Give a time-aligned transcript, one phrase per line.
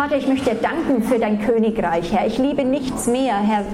[0.00, 2.26] Vater, ich möchte dir danken für dein Königreich, Herr.
[2.26, 3.66] Ich liebe nichts mehr, Herr.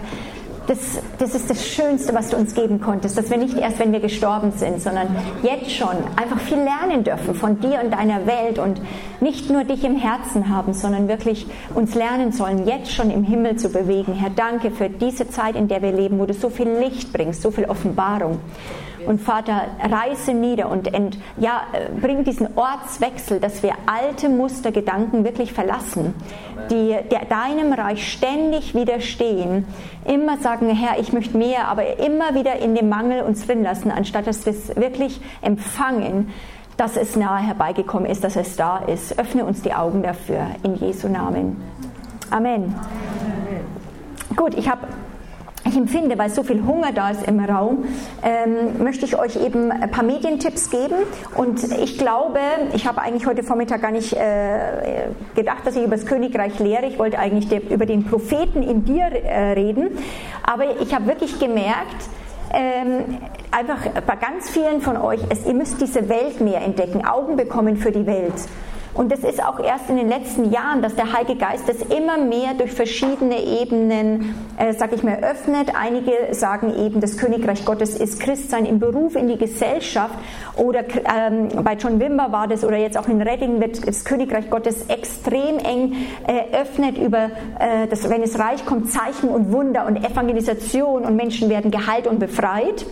[0.66, 3.92] Das, das, ist das Schönste, was du uns geben konntest, dass wir nicht erst, wenn
[3.92, 5.06] wir gestorben sind, sondern
[5.44, 8.80] jetzt schon einfach viel lernen dürfen von dir und deiner Welt und
[9.20, 13.54] nicht nur dich im Herzen haben, sondern wirklich uns lernen sollen, jetzt schon im Himmel
[13.54, 14.12] zu bewegen.
[14.12, 17.40] Herr, danke für diese Zeit, in der wir leben, wo du so viel Licht bringst,
[17.40, 18.40] so viel Offenbarung.
[19.06, 21.62] Und Vater, reiße nieder und ent, ja,
[22.00, 26.14] bring diesen Ortswechsel, dass wir alte Mustergedanken wirklich verlassen,
[26.70, 29.66] die der, deinem Reich ständig widerstehen.
[30.04, 33.90] Immer sagen, Herr, ich möchte mehr, aber immer wieder in dem Mangel uns drin lassen,
[33.90, 36.32] anstatt dass wir es wirklich empfangen,
[36.76, 39.18] dass es nahe herbeigekommen ist, dass es da ist.
[39.18, 41.56] Öffne uns die Augen dafür in Jesu Namen.
[42.30, 42.74] Amen.
[44.34, 44.86] Gut, ich habe
[45.76, 47.84] ich empfinde, weil so viel Hunger da ist im Raum,
[48.22, 50.96] ähm, möchte ich euch eben ein paar Medientipps geben.
[51.36, 52.38] Und ich glaube,
[52.72, 56.86] ich habe eigentlich heute Vormittag gar nicht äh, gedacht, dass ich über das Königreich lehre.
[56.86, 59.90] Ich wollte eigentlich de, über den Propheten in dir äh, reden.
[60.42, 62.08] Aber ich habe wirklich gemerkt,
[62.52, 63.18] ähm,
[63.50, 67.76] einfach bei ganz vielen von euch, es, ihr müsst diese Welt mehr entdecken, Augen bekommen
[67.76, 68.34] für die Welt.
[68.96, 72.16] Und es ist auch erst in den letzten Jahren, dass der Heilige Geist es immer
[72.16, 75.72] mehr durch verschiedene Ebenen, äh, sag ich mal, öffnet.
[75.78, 80.14] Einige sagen eben, das Königreich Gottes ist Christsein im Beruf, in die Gesellschaft.
[80.56, 84.48] Oder ähm, bei John Wimber war das, oder jetzt auch in Redding wird das Königreich
[84.48, 85.94] Gottes extrem eng
[86.26, 91.16] äh, öffnet über, äh, das, wenn es reich kommt, Zeichen und Wunder und Evangelisation und
[91.16, 92.86] Menschen werden geheilt und befreit.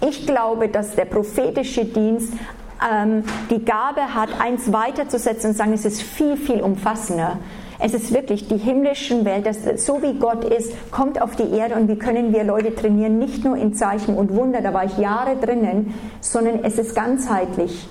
[0.00, 2.32] Ich glaube, dass der prophetische Dienst
[2.90, 7.38] ähm, die Gabe hat, eins weiterzusetzen und sagen, es ist viel, viel umfassender.
[7.78, 11.74] Es ist wirklich die himmlische Welt, das, so wie Gott ist, kommt auf die Erde
[11.74, 14.96] und wie können wir Leute trainieren, nicht nur in Zeichen und Wunder, da war ich
[14.96, 17.88] Jahre drinnen, sondern es ist ganzheitlich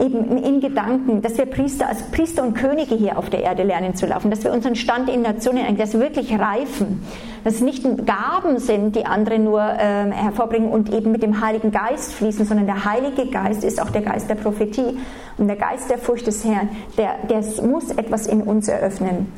[0.00, 3.94] eben in Gedanken, dass wir Priester als Priester und Könige hier auf der Erde lernen
[3.94, 7.02] zu laufen, dass wir unseren Stand in Nationen dass wir wirklich reifen,
[7.44, 11.70] dass es nicht Gaben sind, die andere nur äh, hervorbringen und eben mit dem Heiligen
[11.70, 14.98] Geist fließen, sondern der Heilige Geist ist auch der Geist der Prophetie
[15.38, 19.28] und der Geist der Furcht des Herrn, der, der muss etwas in uns eröffnen.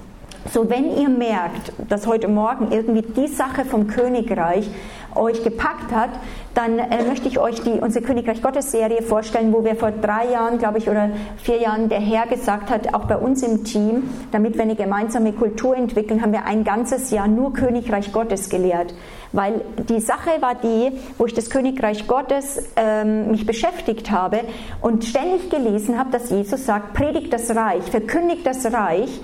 [0.50, 4.68] So, wenn ihr merkt, dass heute Morgen irgendwie die Sache vom Königreich
[5.16, 6.10] euch gepackt hat,
[6.54, 10.30] dann äh, möchte ich euch die, unsere Königreich Gottes Serie vorstellen, wo wir vor drei
[10.30, 14.10] Jahren, glaube ich, oder vier Jahren der Herr gesagt hat, auch bei uns im Team,
[14.32, 18.94] damit wir eine gemeinsame Kultur entwickeln, haben wir ein ganzes Jahr nur Königreich Gottes gelehrt.
[19.32, 24.40] Weil die Sache war die, wo ich das Königreich Gottes ähm, mich beschäftigt habe
[24.82, 29.20] und ständig gelesen habe, dass Jesus sagt, predigt das Reich, verkündigt das Reich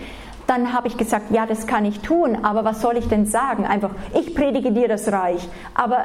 [0.48, 3.66] dann habe ich gesagt, ja, das kann ich tun, aber was soll ich denn sagen?
[3.66, 5.46] Einfach, ich predige dir das Reich.
[5.74, 5.98] Aber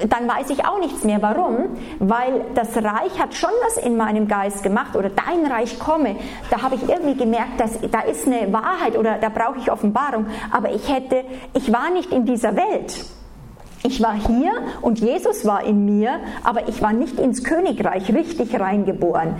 [0.00, 1.20] äh, dann weiß ich auch nichts mehr.
[1.20, 1.76] Warum?
[1.98, 6.16] Weil das Reich hat schon was in meinem Geist gemacht oder dein Reich komme.
[6.48, 10.26] Da habe ich irgendwie gemerkt, dass da ist eine Wahrheit oder da brauche ich Offenbarung.
[10.50, 13.04] Aber ich hätte, ich war nicht in dieser Welt.
[13.84, 18.58] Ich war hier und Jesus war in mir, aber ich war nicht ins Königreich richtig
[18.60, 19.34] reingeboren.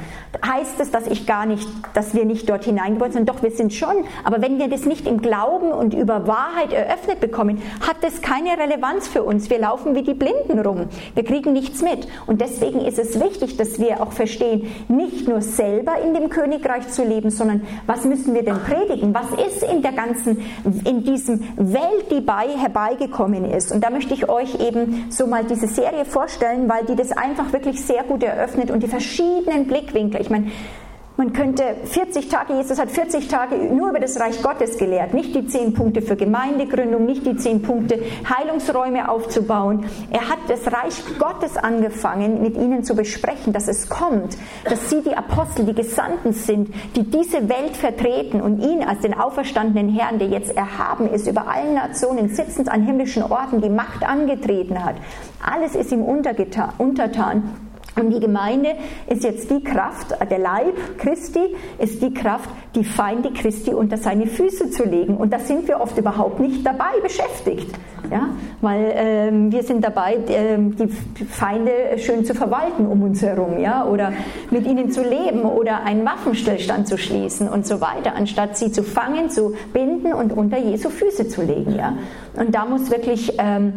[0.45, 3.29] Heißt es, dass ich gar nicht, dass wir nicht dort hineingeboren sind?
[3.29, 4.05] Doch, wir sind schon.
[4.25, 8.59] Aber wenn wir das nicht im Glauben und über Wahrheit eröffnet bekommen, hat das keine
[8.59, 9.49] Relevanz für uns.
[9.49, 10.89] Wir laufen wie die Blinden rum.
[11.15, 12.09] Wir kriegen nichts mit.
[12.27, 16.89] Und deswegen ist es wichtig, dass wir auch verstehen, nicht nur selber in dem Königreich
[16.89, 19.15] zu leben, sondern was müssen wir denn predigen?
[19.15, 20.43] Was ist in der ganzen,
[20.85, 23.71] in diesem Welt, die bei herbeigekommen ist?
[23.71, 27.53] Und da möchte ich euch eben so mal diese Serie vorstellen, weil die das einfach
[27.53, 30.21] wirklich sehr gut eröffnet und die verschiedenen Blickwinkel.
[30.21, 30.51] Ich meine,
[31.17, 35.35] man könnte 40 Tage, Jesus hat 40 Tage nur über das Reich Gottes gelehrt, nicht
[35.35, 39.85] die 10 Punkte für Gemeindegründung, nicht die 10 Punkte Heilungsräume aufzubauen.
[40.11, 45.03] Er hat das Reich Gottes angefangen, mit ihnen zu besprechen, dass es kommt, dass sie
[45.03, 50.19] die Apostel, die Gesandten sind, die diese Welt vertreten und ihn als den auferstandenen Herrn,
[50.19, 54.97] der jetzt erhaben ist, über allen Nationen sitzend an himmlischen Orten die Macht angetreten hat.
[55.45, 58.71] Alles ist ihm untertan und die Gemeinde
[59.07, 64.27] ist jetzt die Kraft, der Leib Christi ist die Kraft, die Feinde Christi unter seine
[64.27, 65.17] Füße zu legen.
[65.17, 67.71] Und da sind wir oft überhaupt nicht dabei beschäftigt.
[68.11, 68.31] Ja?
[68.63, 70.89] Weil ähm, wir sind dabei, ähm, die
[71.27, 73.85] Feinde schön zu verwalten um uns herum, ja?
[73.85, 74.13] oder
[74.51, 78.83] mit ihnen zu leben oder einen Waffenstillstand zu schließen und so weiter, anstatt sie zu
[78.83, 81.75] fangen, zu binden und unter Jesu Füße zu legen.
[81.77, 81.95] Ja?
[82.37, 83.35] Und da muss wirklich...
[83.39, 83.75] Ähm,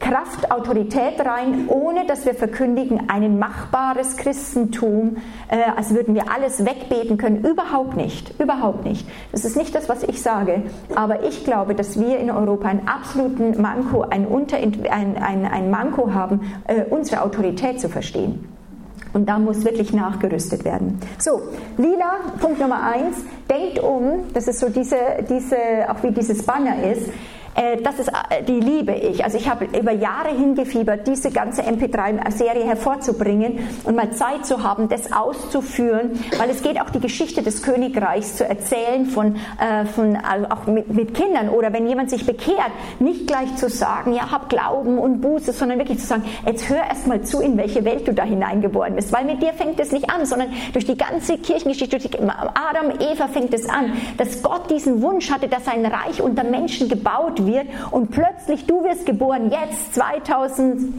[0.00, 5.16] Kraft, Autorität rein, ohne dass wir verkündigen, ein machbares Christentum,
[5.48, 7.44] äh, als würden wir alles wegbeten können.
[7.44, 9.06] Überhaupt nicht, überhaupt nicht.
[9.32, 10.62] Das ist nicht das, was ich sage.
[10.94, 15.70] Aber ich glaube, dass wir in Europa einen absoluten Manko, ein, Unter ein, ein, ein
[15.70, 18.48] Manko haben, äh, unsere Autorität zu verstehen.
[19.12, 21.00] Und da muss wirklich nachgerüstet werden.
[21.18, 21.40] So,
[21.76, 23.16] lila, Punkt Nummer eins,
[23.50, 24.96] denkt um, das ist so diese,
[25.28, 25.56] diese,
[25.88, 27.10] auch wie dieses Banner ist,
[27.82, 29.24] das ist, äh, die liebe ich.
[29.24, 34.88] Also ich habe über Jahre hingefiebert, diese ganze MP3-Serie hervorzubringen und mal Zeit zu haben,
[34.88, 40.16] das auszuführen, weil es geht auch die Geschichte des Königreichs zu erzählen von, äh, von
[40.16, 42.70] auch mit, mit Kindern oder wenn jemand sich bekehrt,
[43.00, 46.84] nicht gleich zu sagen, ja, hab Glauben und Buße, sondern wirklich zu sagen, jetzt hör
[46.88, 49.90] erst mal zu, in welche Welt du da hineingeboren bist, weil mit dir fängt es
[49.90, 54.70] nicht an, sondern durch die ganze Kirchengeschichte, durch Adam, Eva fängt es an, dass Gott
[54.70, 59.06] diesen Wunsch hatte, dass sein Reich unter Menschen gebaut wird wird und plötzlich du wirst
[59.06, 60.94] geboren, jetzt 2000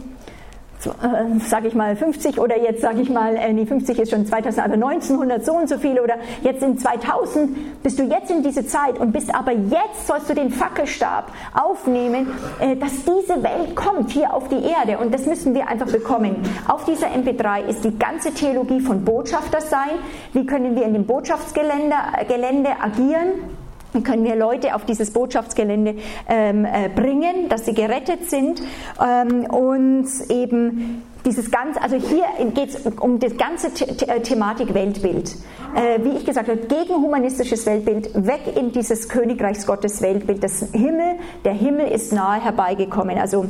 [0.86, 4.64] äh, ich mal 50 oder jetzt sage ich mal, äh, nee 50 ist schon 2000,
[4.64, 8.66] aber 1900 so und so viel oder jetzt in 2000 bist du jetzt in diese
[8.66, 12.28] Zeit und bist aber jetzt sollst du den Fackelstab aufnehmen,
[12.60, 16.36] äh, dass diese Welt kommt hier auf die Erde und das müssen wir einfach bekommen.
[16.68, 19.90] Auf dieser MP3 ist die ganze Theologie von Botschafter sein.
[20.32, 21.96] Wie können wir in dem Botschaftsgelände
[22.26, 23.59] Gelände agieren?
[24.04, 25.96] Können wir Leute auf dieses Botschaftsgelände
[26.28, 28.62] ähm, äh, bringen, dass sie gerettet sind
[29.00, 32.24] ähm, und eben dieses ganze, also hier
[32.54, 35.36] geht es um das ganze äh, Thematik Weltbild.
[35.74, 40.42] Äh, wie ich gesagt habe, gegen humanistisches Weltbild, weg in dieses Königreichs Gottes Weltbild.
[40.42, 43.18] Das Himmel, der Himmel ist nahe herbeigekommen.
[43.18, 43.44] Also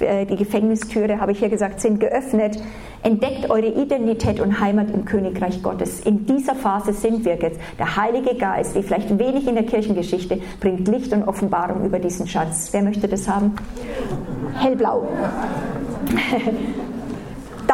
[0.00, 2.58] äh, die Gefängnistüre, habe ich hier gesagt, sind geöffnet.
[3.02, 6.00] Entdeckt eure Identität und Heimat im Königreich Gottes.
[6.00, 7.60] In dieser Phase sind wir jetzt.
[7.78, 12.26] Der Heilige Geist, wie vielleicht wenig in der Kirchengeschichte, bringt Licht und Offenbarung über diesen
[12.26, 12.70] Schatz.
[12.72, 13.54] Wer möchte das haben?
[14.54, 15.06] Hellblau.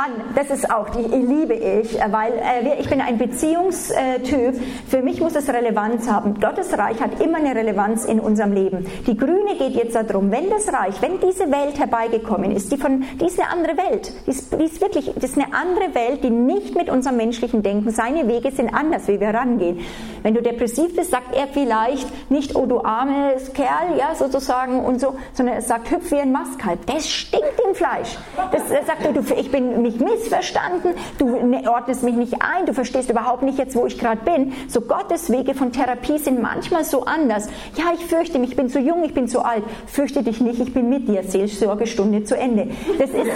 [0.03, 4.61] Dann, das ist auch, die liebe ich, weil äh, ich bin ein Beziehungstyp.
[4.89, 6.41] Für mich muss es Relevanz haben.
[6.41, 8.85] Gottes Reich hat immer eine Relevanz in unserem Leben.
[9.07, 13.05] Die Grüne geht jetzt darum, wenn das Reich, wenn diese Welt herbeigekommen ist, die, von,
[13.21, 14.13] die ist eine andere Welt.
[14.27, 17.63] Die ist, die ist wirklich, das ist eine andere Welt, die nicht mit unserem menschlichen
[17.63, 19.79] Denken, seine Wege sind anders, wie wir rangehen.
[20.25, 25.01] Wenn du depressiv bist, sagt er vielleicht nicht, oh du armes Kerl, ja, sozusagen und
[25.01, 26.87] so, sondern er sagt, hüpf wie ein Mastkalb.
[26.87, 28.17] Das stinkt im Fleisch.
[28.51, 32.75] Das, er sagt, du, ich bin mich missverstanden, du ne, ordnest mich nicht ein, du
[32.75, 34.53] verstehst überhaupt nicht jetzt, wo ich gerade bin.
[34.69, 37.49] So Gottes Wege von Therapie sind manchmal so anders.
[37.77, 39.65] Ja, ich fürchte mich, ich bin zu jung, ich bin zu alt.
[39.87, 41.23] Fürchte dich nicht, ich bin mit dir.
[41.23, 42.69] Seelsorgestunde zu Ende.
[42.99, 43.31] Das ist,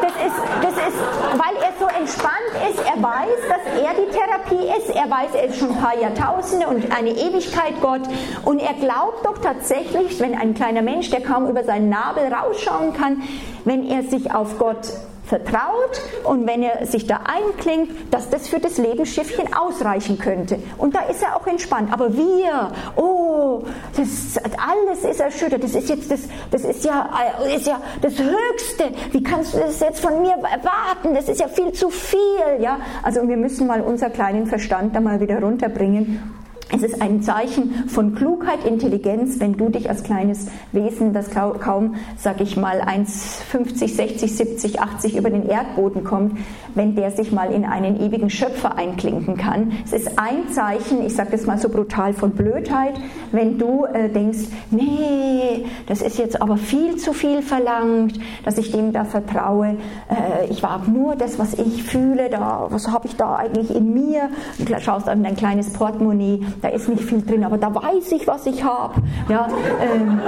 [0.00, 0.98] das ist, das ist,
[1.32, 5.58] weil er entspannt ist, er weiß, dass er die Therapie ist, er weiß, er ist
[5.58, 8.02] schon ein paar Jahrtausende und eine Ewigkeit Gott.
[8.44, 12.94] Und er glaubt doch tatsächlich, wenn ein kleiner Mensch, der kaum über seinen Nabel rausschauen
[12.94, 13.22] kann,
[13.64, 14.88] wenn er sich auf Gott
[15.30, 20.58] vertraut und wenn er sich da einklingt, dass das für das Lebensschiffchen ausreichen könnte.
[20.76, 21.92] Und da ist er auch entspannt.
[21.92, 23.62] Aber wir, oh,
[23.96, 25.62] das, alles ist erschüttert.
[25.62, 27.08] Das ist jetzt das, das ist ja,
[27.54, 28.90] ist ja das Höchste.
[29.12, 31.14] Wie kannst du das jetzt von mir erwarten?
[31.14, 32.18] Das ist ja viel zu viel,
[32.58, 32.78] ja.
[33.02, 36.39] Also wir müssen mal unser kleinen Verstand da mal wieder runterbringen
[36.72, 41.96] es ist ein Zeichen von Klugheit, Intelligenz, wenn du dich als kleines Wesen, das kaum,
[42.16, 46.38] sag ich mal, 1,50, 60, 70, 80 über den Erdboden kommt,
[46.74, 49.72] wenn der sich mal in einen ewigen Schöpfer einklinken kann.
[49.84, 52.94] Es ist ein Zeichen, ich sage das mal so brutal, von Blödheit,
[53.32, 58.70] wenn du äh, denkst, nee, das ist jetzt aber viel zu viel verlangt, dass ich
[58.70, 59.76] dem da vertraue.
[60.08, 63.92] Äh, ich wage nur das, was ich fühle, da, was habe ich da eigentlich in
[63.92, 64.30] mir?
[64.58, 68.26] Du schaust an dein kleines Portemonnaie da ist nicht viel drin, aber da weiß ich,
[68.26, 68.94] was ich habe.
[69.28, 69.48] Ja,
[69.80, 70.20] ähm,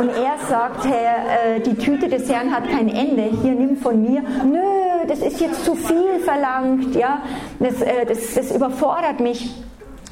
[0.00, 4.00] und er sagt, Herr, äh, die Tüte des Herrn hat kein Ende, hier nimm von
[4.00, 4.22] mir.
[4.44, 4.58] Nö,
[5.08, 7.22] das ist jetzt zu viel verlangt, ja,
[7.60, 9.54] das, äh, das, das überfordert mich.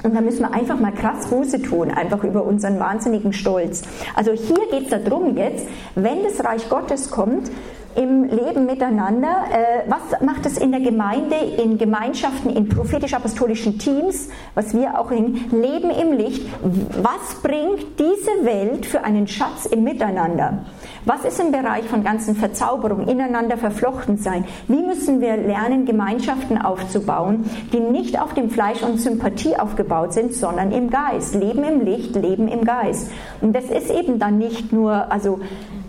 [0.02, 3.82] Und da müssen wir einfach mal krass Buße tun, einfach über unseren wahnsinnigen Stolz.
[4.14, 7.50] Also hier geht es darum jetzt, wenn das Reich Gottes kommt,
[7.96, 9.44] im Leben miteinander.
[9.50, 15.10] Äh, was macht es in der Gemeinde, in Gemeinschaften, in prophetisch-apostolischen Teams, was wir auch
[15.10, 16.46] in Leben im Licht?
[16.62, 20.64] Was bringt diese Welt für einen Schatz im Miteinander?
[21.04, 24.44] Was ist im Bereich von ganzen Verzauberung, ineinander verflochten sein?
[24.68, 30.34] Wie müssen wir lernen, Gemeinschaften aufzubauen, die nicht auf dem Fleisch und Sympathie aufgebaut sind,
[30.34, 31.34] sondern im Geist?
[31.34, 33.10] Leben im Licht, Leben im Geist.
[33.40, 35.40] Und das ist eben dann nicht nur, also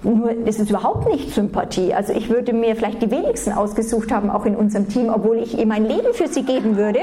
[0.04, 1.94] nur, das ist überhaupt nicht Sympathie.
[1.94, 5.58] Also ich würde mir vielleicht die wenigsten ausgesucht haben, auch in unserem Team, obwohl ich
[5.58, 7.00] ihr mein Leben für sie geben würde.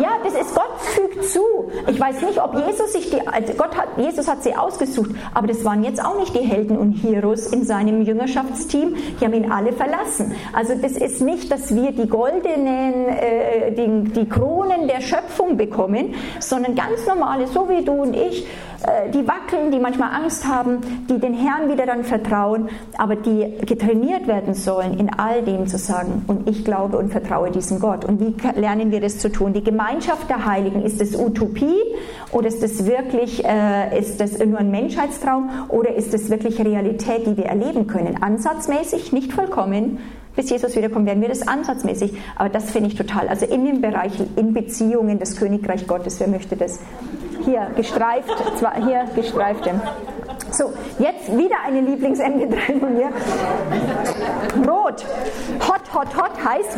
[0.00, 1.40] Ja, das ist Gott fügt zu.
[1.88, 5.46] Ich weiß nicht, ob Jesus sich die, also Gott hat, Jesus hat sie ausgesucht, aber
[5.46, 8.96] das waren jetzt auch nicht die Helden und Heroes in seinem Jüngerschaftsteam.
[9.20, 10.34] Die haben ihn alle verlassen.
[10.52, 16.14] Also das ist nicht, dass wir die goldenen, äh, die, die Kronen der Schöpfung bekommen,
[16.40, 18.46] sondern ganz normale, so wie du und ich,
[19.12, 20.78] die wackeln, die manchmal Angst haben,
[21.08, 25.78] die den Herrn wieder dann vertrauen, aber die getrainiert werden sollen, in all dem zu
[25.78, 28.04] sagen, und ich glaube und vertraue diesem Gott.
[28.04, 29.52] Und wie lernen wir das zu tun?
[29.52, 31.80] Die Gemeinschaft der Heiligen, ist es Utopie
[32.32, 37.26] oder ist es wirklich, äh, ist das nur ein Menschheitstraum oder ist es wirklich Realität,
[37.26, 38.22] die wir erleben können?
[38.22, 39.98] Ansatzmäßig, nicht vollkommen,
[40.34, 42.14] bis Jesus wiederkommt, werden wir das ansatzmäßig.
[42.36, 43.28] Aber das finde ich total.
[43.28, 46.78] Also in dem Bereich, in Beziehungen, das Königreich Gottes, wer möchte das?
[47.46, 49.80] Hier gestreift, zwar hier gestreifte.
[50.50, 53.10] So, jetzt wieder eine Lieblings-MP3 von mir.
[54.68, 55.04] Rot.
[55.68, 56.76] Hot, hot, hot heißt,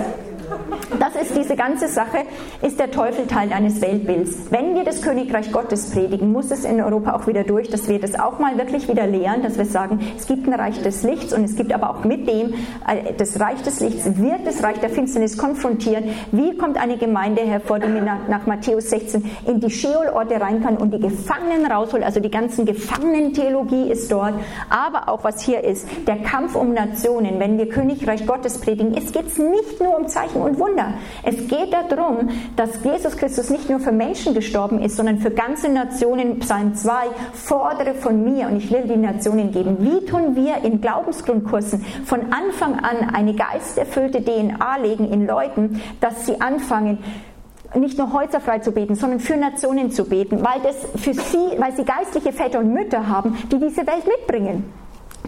[0.98, 2.18] das ist diese ganze Sache,
[2.62, 4.50] ist der Teufel Teil eines Weltbilds.
[4.50, 8.00] Wenn wir das Königreich Gottes predigen, muss es in Europa auch wieder durch, dass wir
[8.00, 11.32] das auch mal wirklich wieder lehren, dass wir sagen, es gibt ein Reich des Lichts
[11.32, 12.54] und es gibt aber auch mit dem,
[12.86, 16.04] äh, das Reich des Lichts wird das Reich der Finsternis konfrontieren.
[16.32, 20.92] Wie kommt eine Gemeinde hervor, die nach, Matthäus 16 in die Scheolorte rein kann und
[20.92, 24.34] die Gefangenen rausholt, also die ganzen Gefangenentheologie ist dort,
[24.70, 29.12] aber auch was hier ist, der Kampf um Nationen, wenn wir Königreich Gottes predigen, es
[29.12, 30.94] geht nicht nur um Zeichen und Wunder.
[31.22, 35.68] Es geht darum, dass Jesus Christus nicht nur für Menschen gestorben ist, sondern für ganze
[35.68, 36.38] Nationen.
[36.40, 36.92] Psalm 2,
[37.32, 39.78] fordere von mir und ich will die Nationen geben.
[39.80, 46.26] Wie tun wir in Glaubensgrundkursen von Anfang an eine geisterfüllte DNA legen in Leuten, dass
[46.26, 46.98] sie anfangen,
[47.74, 51.74] nicht nur häuserfrei zu beten, sondern für Nationen zu beten, weil das für sie, weil
[51.76, 54.64] sie geistliche Väter und Mütter haben, die diese Welt mitbringen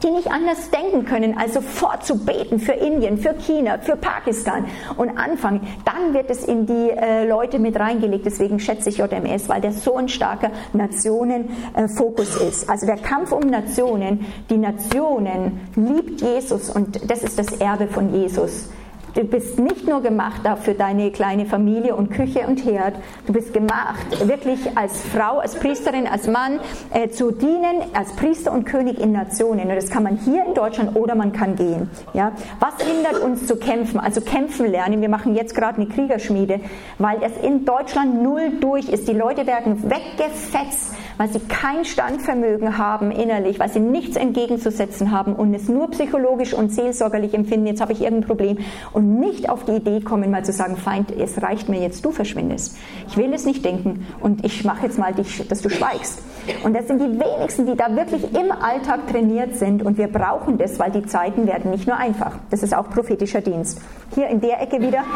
[0.02, 4.64] die nicht anders denken können, als sofort zu beten für Indien, für China, für Pakistan
[4.96, 8.24] und anfangen, dann wird es in die äh, Leute mit reingelegt.
[8.24, 12.68] Deswegen schätze ich JMS, weil der so ein starker Nationenfokus äh, ist.
[12.68, 18.14] Also der Kampf um Nationen, die Nationen liebt Jesus und das ist das Erbe von
[18.14, 18.70] Jesus.
[19.14, 22.94] Du bist nicht nur gemacht für deine kleine Familie und Küche und Herd.
[23.26, 26.60] Du bist gemacht, wirklich als Frau, als Priesterin, als Mann
[26.92, 29.68] äh, zu dienen, als Priester und König in Nationen.
[29.68, 31.90] Und das kann man hier in Deutschland oder man kann gehen.
[32.12, 32.32] Ja?
[32.60, 33.98] Was hindert uns zu kämpfen?
[33.98, 35.00] Also kämpfen lernen.
[35.00, 36.60] Wir machen jetzt gerade eine Kriegerschmiede,
[36.98, 39.08] weil es in Deutschland null durch ist.
[39.08, 45.34] Die Leute werden weggefetzt weil sie kein Standvermögen haben innerlich, weil sie nichts entgegenzusetzen haben
[45.34, 48.56] und es nur psychologisch und seelsorgerlich empfinden, jetzt habe ich irgendein Problem
[48.94, 52.10] und nicht auf die Idee kommen, mal zu sagen, Feind, es reicht mir jetzt, du
[52.10, 52.74] verschwindest.
[53.06, 56.22] Ich will es nicht denken und ich mache jetzt mal dich, dass du schweigst.
[56.64, 60.56] Und das sind die wenigsten, die da wirklich im Alltag trainiert sind und wir brauchen
[60.56, 62.32] das, weil die Zeiten werden nicht nur einfach.
[62.48, 63.78] Das ist auch prophetischer Dienst.
[64.14, 65.04] Hier in der Ecke wieder.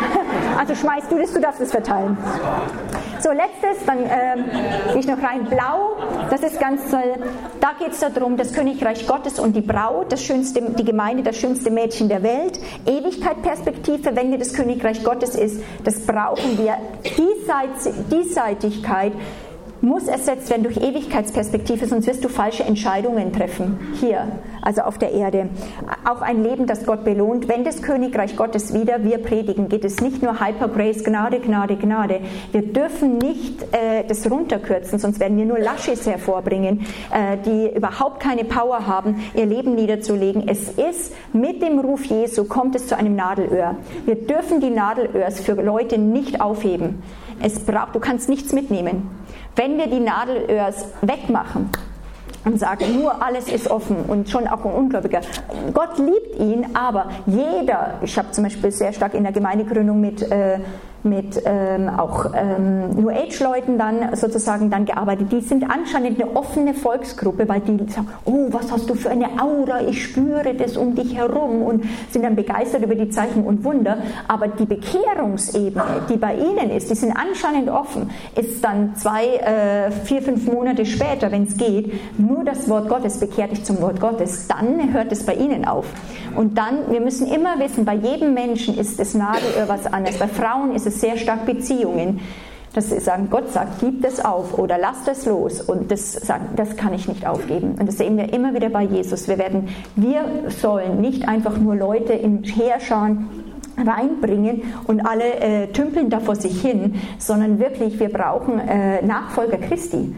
[0.56, 2.16] Also schmeißt du das, du darfst es verteilen.
[3.20, 5.44] So, letztes, dann äh, gehe ich noch rein.
[5.44, 5.93] Blau,
[6.30, 7.14] das ist ganz toll.
[7.60, 11.36] Da geht es darum, das Königreich Gottes und die Braut, das schönste, die Gemeinde, das
[11.36, 12.58] schönste Mädchen der Welt.
[12.86, 16.76] Ewigkeit, Perspektive, wenn wir das Königreich Gottes ist, das brauchen wir.
[18.10, 19.12] Diesseitigkeit
[19.84, 23.78] muss ersetzt werden durch Ewigkeitsperspektive, sonst wirst du falsche Entscheidungen treffen.
[24.00, 24.26] Hier,
[24.62, 25.48] also auf der Erde.
[26.04, 27.48] Auch ein Leben, das Gott belohnt.
[27.48, 31.76] Wenn das Königreich Gottes wieder wir predigen, geht es nicht nur Hyper Grace, Gnade, Gnade,
[31.76, 32.20] Gnade.
[32.52, 38.20] Wir dürfen nicht äh, das runterkürzen, sonst werden wir nur Laschis hervorbringen, äh, die überhaupt
[38.20, 40.48] keine Power haben, ihr Leben niederzulegen.
[40.48, 43.76] Es ist mit dem Ruf Jesu kommt es zu einem Nadelöhr.
[44.06, 47.02] Wir dürfen die Nadelöhrs für Leute nicht aufheben.
[47.42, 49.23] Es braucht, du kannst nichts mitnehmen.
[49.56, 51.70] Wenn wir die Nadelöhrs wegmachen
[52.44, 55.20] und sagen, nur alles ist offen und schon auch ein Ungläubiger,
[55.72, 60.22] Gott liebt ihn, aber jeder, ich habe zum Beispiel sehr stark in der Gemeindegründung mit
[60.22, 60.58] äh,
[61.04, 65.30] mit ähm, auch ähm, New Age-Leuten dann sozusagen dann gearbeitet.
[65.30, 69.26] Die sind anscheinend eine offene Volksgruppe, weil die sagen, oh, was hast du für eine
[69.40, 73.64] Aura, ich spüre das um dich herum und sind dann begeistert über die Zeichen und
[73.64, 73.98] Wunder.
[74.28, 79.90] Aber die Bekehrungsebene, die bei ihnen ist, die sind anscheinend offen, ist dann zwei, äh,
[79.90, 84.00] vier, fünf Monate später, wenn es geht, nur das Wort Gottes bekehrt dich zum Wort
[84.00, 84.48] Gottes.
[84.48, 85.86] Dann hört es bei ihnen auf.
[86.34, 90.18] Und dann, wir müssen immer wissen, bei jedem Menschen ist das Nadelöhr was anderes.
[90.18, 92.20] Bei Frauen ist es sehr stark Beziehungen.
[92.72, 95.60] Dass sie sagen, Gott sagt, gib das auf oder lass das los.
[95.60, 97.76] Und das sagen, das kann ich nicht aufgeben.
[97.78, 99.28] Und das sehen wir immer wieder bei Jesus.
[99.28, 103.28] Wir werden, wir sollen nicht einfach nur Leute in Heerscharen
[103.76, 109.58] reinbringen und alle äh, tümpeln da vor sich hin, sondern wirklich, wir brauchen äh, Nachfolger
[109.58, 110.14] Christi.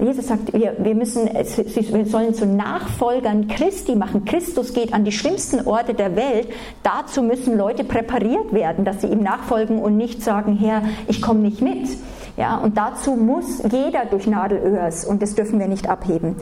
[0.00, 4.24] Jesus sagt, wir, wir, müssen, wir sollen zu Nachfolgern Christi machen.
[4.24, 6.48] Christus geht an die schlimmsten Orte der Welt.
[6.82, 11.40] Dazu müssen Leute präpariert werden, dass sie ihm nachfolgen und nicht sagen, Herr, ich komme
[11.40, 11.88] nicht mit.
[12.36, 16.36] Ja, und dazu muss jeder durch Nadelöhrs und das dürfen wir nicht abheben.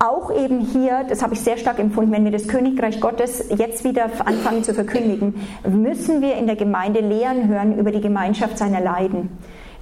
[0.00, 3.82] Auch eben hier, das habe ich sehr stark empfunden, wenn wir das Königreich Gottes jetzt
[3.82, 5.34] wieder anfangen zu verkündigen,
[5.68, 9.30] müssen wir in der Gemeinde Lehren hören über die Gemeinschaft seiner Leiden.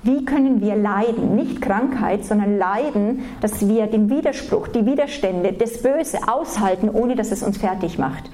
[0.03, 1.35] Wie können wir leiden?
[1.35, 7.33] Nicht Krankheit, sondern leiden, dass wir den Widerspruch, die Widerstände, das Böse aushalten, ohne dass
[7.33, 8.31] es uns fertig macht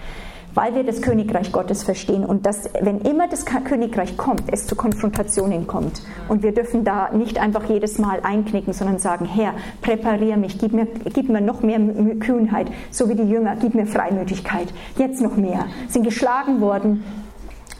[0.54, 4.76] weil wir das Königreich Gottes verstehen und dass, wenn immer das Königreich kommt, es zu
[4.76, 6.02] Konfrontationen kommt.
[6.28, 10.72] Und wir dürfen da nicht einfach jedes Mal einknicken, sondern sagen, Herr, präpariere mich, gib
[10.72, 11.80] mir, gib mir noch mehr
[12.20, 15.66] Kühnheit, so wie die Jünger, gib mir Freimütigkeit, jetzt noch mehr.
[15.88, 17.04] Sind geschlagen worden,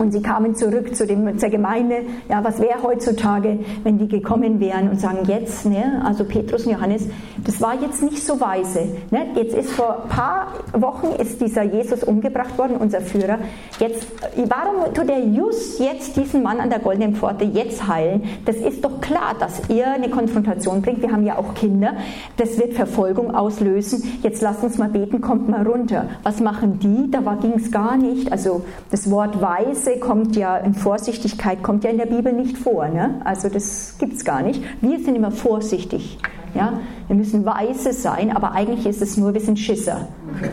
[0.03, 2.03] und sie kamen zurück zu dem, zur Gemeinde.
[2.29, 6.73] Ja, was wäre heutzutage, wenn die gekommen wären und sagen, jetzt, ne, also Petrus und
[6.73, 7.07] Johannes,
[7.45, 8.81] das war jetzt nicht so weise.
[9.11, 9.27] Ne?
[9.37, 13.39] Jetzt ist vor ein paar Wochen ist dieser Jesus umgebracht worden, unser Führer.
[13.79, 14.07] Jetzt,
[14.49, 18.23] warum tut er just jetzt diesen Mann an der goldenen Pforte jetzt heilen?
[18.45, 21.01] Das ist doch klar, dass er eine Konfrontation bringt.
[21.03, 21.95] Wir haben ja auch Kinder.
[22.37, 24.03] Das wird Verfolgung auslösen.
[24.23, 26.07] Jetzt lasst uns mal beten, kommt mal runter.
[26.25, 27.11] Was machen die?
[27.11, 28.33] Da ging es gar nicht.
[28.33, 32.59] Also das Wort weise Weise kommt ja, in Vorsichtigkeit kommt ja in der Bibel nicht
[32.59, 32.89] vor.
[32.89, 33.21] Ne?
[33.25, 34.63] Also das gibt es gar nicht.
[34.81, 36.19] Wir sind immer vorsichtig.
[36.55, 36.81] Ja?
[37.07, 40.09] Wir müssen weise sein, aber eigentlich ist es nur, wir sind Schisser.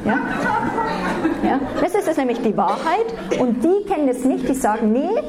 [0.05, 0.19] Ja?
[1.43, 1.59] Ja?
[1.81, 3.05] Das ist es nämlich die Wahrheit.
[3.39, 5.21] Und die kennen es nicht, die sagen, nee,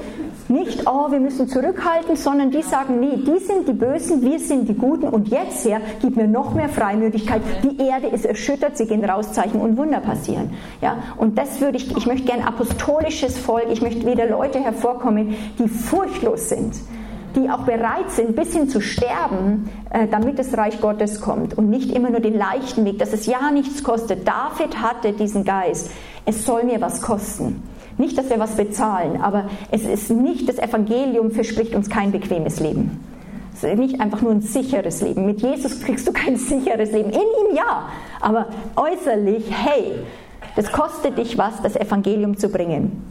[0.51, 4.69] nicht, oh, wir müssen zurückhalten, sondern die sagen, nee, die sind die Bösen, wir sind
[4.69, 7.41] die Guten und jetzt her, gib mir noch mehr Freimütigkeit.
[7.63, 10.51] Die Erde ist erschüttert, sie gehen raus, Zeichen und Wunder passieren.
[10.83, 10.97] Ja?
[11.17, 15.69] Und das würde ich, ich möchte gern apostolisches Volk, ich möchte wieder Leute hervorkommen, die
[15.69, 16.75] furchtlos sind
[17.37, 21.71] die auch bereit sind, bis hin zu sterben, äh, damit das Reich Gottes kommt und
[21.71, 24.27] nicht immer nur den leichten Weg, dass es ja nichts kostet.
[24.27, 25.91] David hatte diesen Geist,
[26.25, 27.63] es soll mir was kosten.
[28.01, 32.59] Nicht, dass wir was bezahlen, aber es ist nicht, das Evangelium verspricht uns kein bequemes
[32.59, 32.99] Leben.
[33.53, 35.27] Es ist nicht einfach nur ein sicheres Leben.
[35.27, 37.11] Mit Jesus kriegst du kein sicheres Leben.
[37.11, 37.91] In ihm ja,
[38.23, 39.93] aber äußerlich, hey,
[40.57, 43.03] das kostet dich was, das Evangelium zu bringen.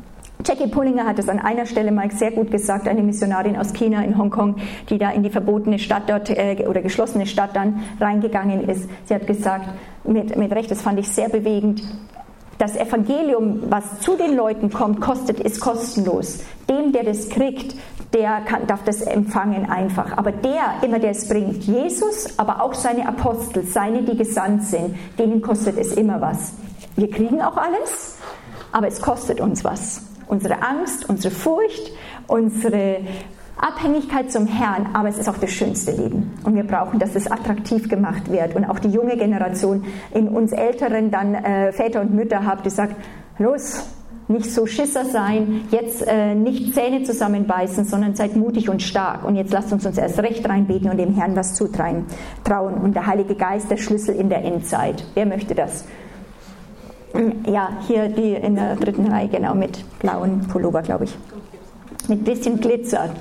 [0.43, 4.03] Jackie Pullinger hat es an einer Stelle mal sehr gut gesagt, eine Missionarin aus China
[4.03, 4.55] in Hongkong,
[4.89, 8.89] die da in die verbotene Stadt dort äh, oder geschlossene Stadt dann reingegangen ist.
[9.05, 9.69] Sie hat gesagt,
[10.03, 11.83] mit, mit Recht, das fand ich sehr bewegend,
[12.59, 16.41] das Evangelium, was zu den Leuten kommt, kostet, ist kostenlos.
[16.69, 17.75] Dem, der das kriegt,
[18.13, 20.15] der kann, darf das empfangen einfach.
[20.15, 24.95] Aber der, immer der es bringt, Jesus, aber auch seine Apostel, seine, die gesandt sind,
[25.17, 26.53] denen kostet es immer was.
[26.95, 28.17] Wir kriegen auch alles,
[28.71, 31.91] aber es kostet uns was unsere Angst, unsere Furcht,
[32.27, 32.99] unsere
[33.59, 36.31] Abhängigkeit zum Herrn, aber es ist auch das schönste Leben.
[36.43, 38.55] Und wir brauchen, dass es attraktiv gemacht wird.
[38.55, 42.69] Und auch die junge Generation in uns Älteren dann äh, Väter und Mütter habt, die
[42.69, 42.95] sagt,
[43.37, 43.83] los,
[44.29, 49.25] nicht so Schisser sein, jetzt äh, nicht Zähne zusammenbeißen, sondern seid mutig und stark.
[49.25, 52.05] Und jetzt lasst uns uns erst recht reinbeten und dem Herrn was zutrauen.
[52.81, 55.03] Und der Heilige Geist, der Schlüssel in der Endzeit.
[55.15, 55.83] Wer möchte das?
[57.47, 61.17] Ja, hier die in der dritten Reihe, genau, mit blauen Pullover, glaube ich.
[62.09, 63.11] Mit bisschen Glitzer.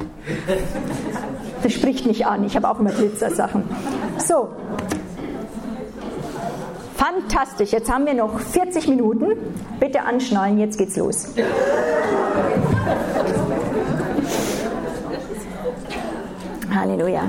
[1.63, 3.65] Das spricht mich an, ich habe auch immer Glitzersachen.
[4.17, 4.49] So.
[6.97, 9.33] Fantastisch, jetzt haben wir noch 40 Minuten.
[9.79, 11.35] Bitte anschnallen, jetzt geht's los.
[16.75, 17.25] Halleluja.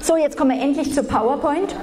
[0.00, 1.76] So, jetzt kommen wir endlich zur PowerPoint.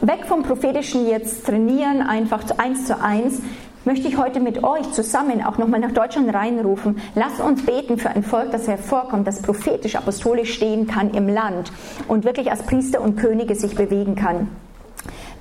[0.00, 3.40] Weg vom prophetischen jetzt trainieren, einfach eins zu eins,
[3.84, 7.00] möchte ich heute mit euch zusammen auch nochmal nach Deutschland reinrufen.
[7.14, 11.72] Lasst uns beten für ein Volk, das hervorkommt, das prophetisch, apostolisch stehen kann im Land
[12.08, 14.48] und wirklich als Priester und Könige sich bewegen kann.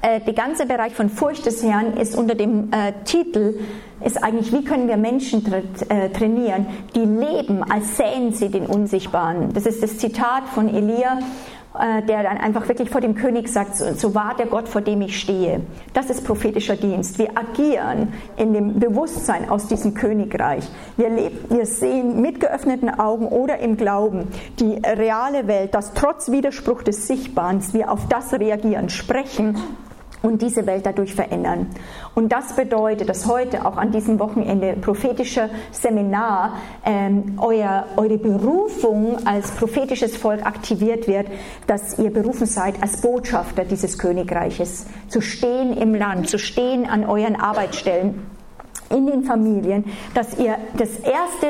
[0.02, 3.60] Äh, der ganze Bereich von Furcht des Herrn ist unter dem äh, Titel,
[4.06, 5.58] ist eigentlich, wie können wir Menschen tra
[5.90, 9.52] äh, trainieren, die leben, als säen sie den Unsichtbaren.
[9.54, 11.20] Das ist das Zitat von Elia
[11.80, 15.20] der dann einfach wirklich vor dem König sagt, so wahr der Gott, vor dem ich
[15.20, 15.62] stehe.
[15.94, 17.18] Das ist prophetischer Dienst.
[17.20, 20.68] Wir agieren in dem Bewusstsein aus diesem Königreich.
[20.98, 24.28] Wir, leben, wir sehen mit geöffneten Augen oder im Glauben
[24.60, 29.58] die reale Welt, dass trotz Widerspruch des Sichtbaren wir auf das reagieren, sprechen
[30.22, 31.68] und diese Welt dadurch verändern.
[32.16, 36.56] Und das bedeutet, dass heute auch an diesem Wochenende prophetischer Seminar
[36.86, 41.28] ähm, euer, eure Berufung als prophetisches Volk aktiviert wird,
[41.68, 47.06] dass ihr berufen seid als Botschafter dieses Königreiches, zu stehen im Land, zu stehen an
[47.06, 48.26] euren Arbeitsstellen,
[48.90, 51.48] in den Familien, dass ihr das erste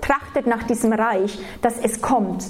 [0.00, 2.44] trachtet nach diesem Reich, dass es kommt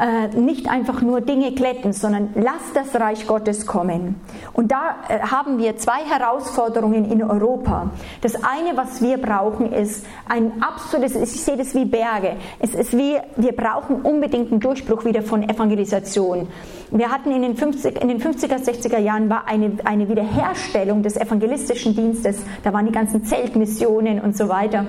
[0.00, 4.20] äh, nicht einfach nur Dinge glätten, sondern lass das Reich Gottes kommen.
[4.54, 7.90] Und da äh, haben wir zwei Herausforderungen in Europa.
[8.22, 12.36] Das eine, was wir brauchen, ist ein absolutes, ich sehe das wie Berge.
[12.60, 16.48] Es ist wie, wir brauchen unbedingt einen Durchbruch wieder von Evangelisation.
[16.90, 21.16] Wir hatten in den, 50, in den 50er, 60er Jahren war eine, eine Wiederherstellung des
[21.16, 22.42] evangelistischen Dienstes.
[22.64, 24.86] Da waren die ganzen Zeltmissionen und so weiter.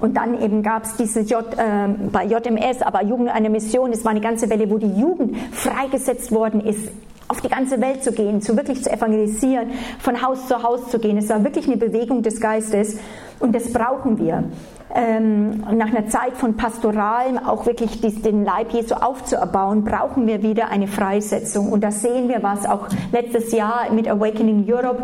[0.00, 4.04] Und dann eben gab es diese J, äh, bei JMS, aber Jugend eine Mission, es
[4.04, 6.90] war eine ganze Welle, wo die Jugend freigesetzt worden ist,
[7.28, 10.98] auf die ganze Welt zu gehen, zu wirklich zu evangelisieren, von Haus zu Haus zu
[10.98, 11.16] gehen.
[11.16, 12.98] Es war wirklich eine Bewegung des Geistes
[13.38, 14.44] und das brauchen wir.
[14.92, 20.68] Ähm, nach einer Zeit von Pastoralem auch wirklich den Leib Jesu aufzuerbauen, brauchen wir wieder
[20.68, 21.70] eine Freisetzung.
[21.70, 25.02] Und da sehen wir was auch letztes Jahr mit Awakening Europe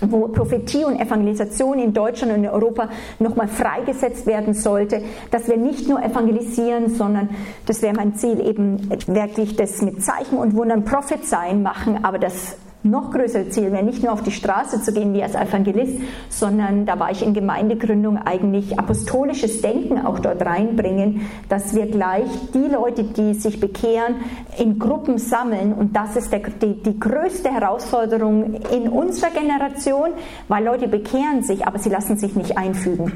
[0.00, 5.56] wo Prophetie und Evangelisation in Deutschland und in Europa nochmal freigesetzt werden sollte, dass wir
[5.56, 7.30] nicht nur evangelisieren, sondern
[7.66, 12.56] das wäre mein Ziel, eben wirklich das mit Zeichen und Wundern Prophezeien machen, aber das
[12.82, 16.86] noch größere Ziel wäre nicht nur auf die Straße zu gehen wie als Evangelist, sondern
[16.86, 22.72] da war ich in Gemeindegründung eigentlich apostolisches Denken auch dort reinbringen, dass wir gleich die
[22.72, 24.16] Leute, die sich bekehren,
[24.58, 25.72] in Gruppen sammeln.
[25.72, 30.10] Und das ist der, die, die größte Herausforderung in unserer Generation,
[30.46, 33.12] weil Leute bekehren sich, aber sie lassen sich nicht einfügen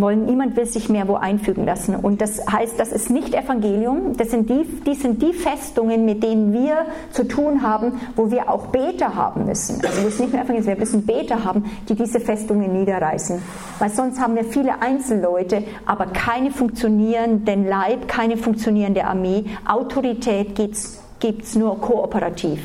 [0.00, 1.94] wollen, niemand will sich mehr wo einfügen lassen.
[1.94, 6.22] Und das heißt, das ist nicht Evangelium, das sind die, die sind die Festungen, mit
[6.22, 9.84] denen wir zu tun haben, wo wir auch Beter haben müssen.
[9.84, 13.40] Also es ist nicht nur Evangelium, wir müssen Beter haben, die diese Festungen niederreißen.
[13.78, 19.44] Weil sonst haben wir viele Einzelleute, aber keine funktionierenden Leib, keine funktionierende Armee.
[19.66, 22.60] Autorität gibt es nur kooperativ.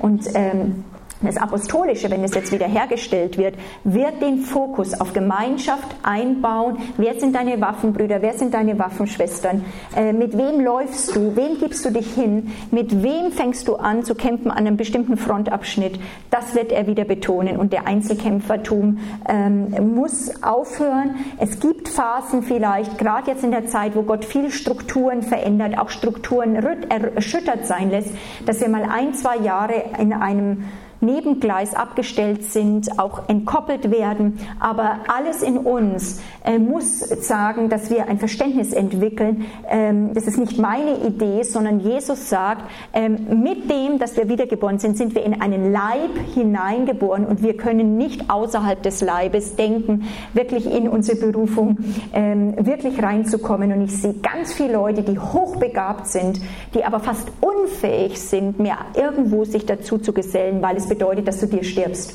[0.00, 0.84] Und ähm,
[1.24, 6.78] das Apostolische, wenn es jetzt wieder hergestellt wird, wird den Fokus auf Gemeinschaft einbauen.
[6.96, 8.22] Wer sind deine Waffenbrüder?
[8.22, 9.64] Wer sind deine Waffenschwestern?
[9.96, 11.36] Äh, mit wem läufst du?
[11.36, 12.52] Wem gibst du dich hin?
[12.70, 15.98] Mit wem fängst du an zu kämpfen an einem bestimmten Frontabschnitt?
[16.30, 17.56] Das wird er wieder betonen.
[17.56, 21.16] Und der Einzelkämpfertum ähm, muss aufhören.
[21.38, 25.90] Es gibt Phasen vielleicht, gerade jetzt in der Zeit, wo Gott viele Strukturen verändert, auch
[25.90, 28.10] Strukturen erschüttert sein lässt,
[28.46, 30.64] dass wir mal ein, zwei Jahre in einem
[31.04, 34.38] Nebengleis abgestellt sind, auch entkoppelt werden.
[34.60, 39.46] Aber alles in uns äh, muss sagen, dass wir ein Verständnis entwickeln.
[39.68, 44.78] Ähm, das ist nicht meine Idee, sondern Jesus sagt, ähm, mit dem, dass wir wiedergeboren
[44.78, 50.04] sind, sind wir in einen Leib hineingeboren und wir können nicht außerhalb des Leibes denken,
[50.32, 51.78] wirklich in unsere Berufung
[52.12, 53.72] ähm, wirklich reinzukommen.
[53.72, 56.40] Und ich sehe ganz viele Leute, die hochbegabt sind,
[56.74, 61.40] die aber fast unfähig sind, mehr irgendwo sich dazu zu gesellen, weil es bedeutet, dass
[61.40, 62.14] du dir stirbst.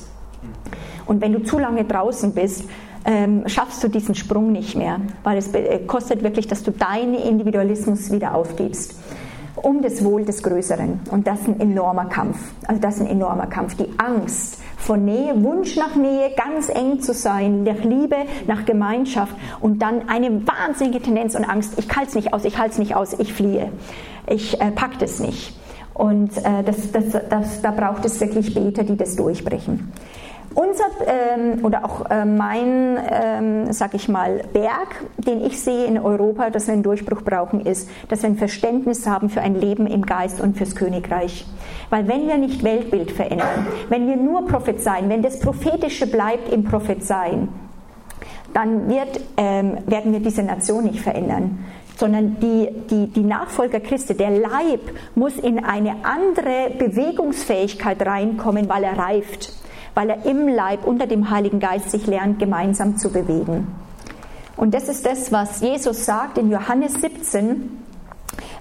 [1.06, 2.65] Und wenn du zu lange draußen bist,
[3.06, 7.15] ähm, schaffst du diesen Sprung nicht mehr, weil es äh, kostet wirklich, dass du deinen
[7.15, 8.96] Individualismus wieder aufgibst
[9.63, 11.02] um das Wohl des Größeren.
[11.12, 12.38] Und das ist ein enormer Kampf.
[12.68, 13.76] Also das ist ein enormer Kampf.
[13.76, 18.15] Die Angst vor Nähe, Wunsch nach Nähe, ganz eng zu sein, nach Liebe,
[18.48, 21.74] nach Gemeinschaft und dann eine wahnsinnige Tendenz und Angst.
[21.78, 23.72] Ich halte es nicht aus, ich halte es nicht aus, ich fliehe.
[24.28, 25.59] Ich äh, pack das nicht.
[26.00, 29.92] Und äh, das, das, das, da braucht es wirklich Beter, die das durchbrechen.
[30.56, 36.00] Unser ähm, oder auch äh, mein, ähm, sag ich mal, Berg, den ich sehe in
[36.00, 39.88] Europa, dass wir einen Durchbruch brauchen, ist, dass wir ein Verständnis haben für ein Leben
[39.88, 41.46] im Geist und fürs Königreich.
[41.90, 46.64] Weil wenn wir nicht Weltbild verändern, wenn wir nur prophezeien, wenn das Prophetische bleibt im
[46.64, 47.50] Prophezeien,
[48.54, 51.60] dann wird, ähm, werden wir diese Nation nicht verändern
[52.00, 54.80] sondern die, die, die Nachfolger Christi, der Leib
[55.16, 59.52] muss in eine andere Bewegungsfähigkeit reinkommen, weil er reift,
[59.96, 63.68] weil er im Leib unter dem Heiligen Geist sich lernt, gemeinsam zu bewegen.
[64.56, 67.80] Und das ist das, was Jesus sagt in Johannes 17,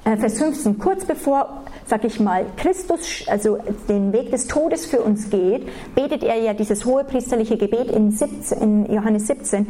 [0.04, 5.00] äh, Vers 15, kurz bevor, sag ich mal, Christus also den Weg des Todes für
[5.00, 9.66] uns geht, betet er ja dieses hohe priesterliche Gebet in, 17, in Johannes 17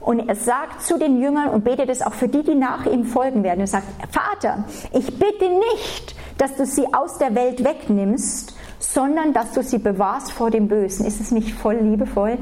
[0.00, 3.04] und er sagt zu den Jüngern und betet es auch für die, die nach ihm
[3.04, 3.60] folgen werden.
[3.60, 9.52] Er sagt, Vater, ich bitte nicht, dass du sie aus der Welt wegnimmst, sondern dass
[9.52, 11.04] du sie bewahrst vor dem Bösen.
[11.04, 12.38] Ist es nicht voll liebevoll?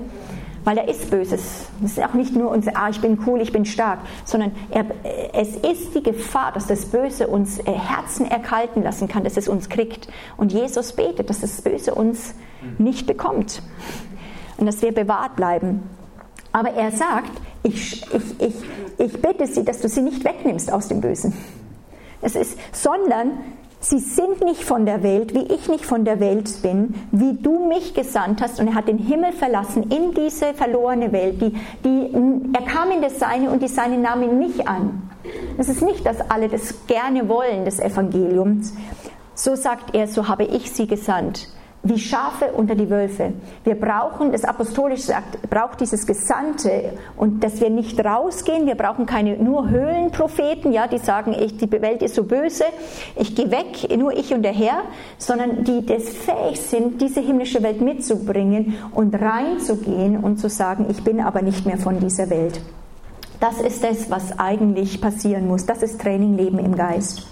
[0.65, 1.67] Weil er ist Böses.
[1.85, 4.85] Es ist auch nicht nur unser, ah, ich bin cool, ich bin stark, sondern er,
[5.33, 9.49] es ist die Gefahr, dass das Böse uns äh, Herzen erkalten lassen kann, dass es
[9.49, 10.09] uns kriegt.
[10.37, 12.35] Und Jesus betet, dass das Böse uns
[12.79, 13.63] nicht bekommt
[14.57, 15.89] und dass wir bewahrt bleiben.
[16.57, 17.33] Aber er sagt,
[17.65, 18.55] ich, ich, ich,
[18.97, 21.35] ich bitte sie, dass du sie nicht wegnimmst aus dem Bösen.
[22.23, 23.33] Es ist, sondern
[23.81, 27.69] sie sind nicht von der Welt, wie ich nicht von der Welt bin, wie du
[27.69, 28.59] mich gesandt hast.
[28.59, 31.43] Und er hat den Himmel verlassen in diese verlorene Welt.
[31.43, 31.53] Die,
[31.85, 32.11] die,
[32.55, 35.11] er kam in das Seine und die Seine nahm ihn nicht an.
[35.59, 38.73] Es ist nicht, dass alle das gerne wollen, des Evangeliums.
[39.35, 41.51] So sagt er, so habe ich sie gesandt
[41.83, 43.33] wie Schafe unter die Wölfe.
[43.65, 48.67] Wir brauchen, das Apostolisch sagt, braucht dieses Gesandte und dass wir nicht rausgehen.
[48.67, 52.65] Wir brauchen keine nur Höhlenpropheten, ja, die sagen, ich, die Welt ist so böse,
[53.15, 54.83] ich gehe weg, nur ich und der Herr,
[55.19, 61.05] sondern die das fähig sind, diese himmlische Welt mitzubringen und reinzugehen und zu sagen, ich
[61.05, 62.61] bin aber nicht mehr von dieser Welt.
[63.41, 65.67] Das ist das, was eigentlich passieren muss.
[65.67, 67.27] Das ist Training Leben im Geist.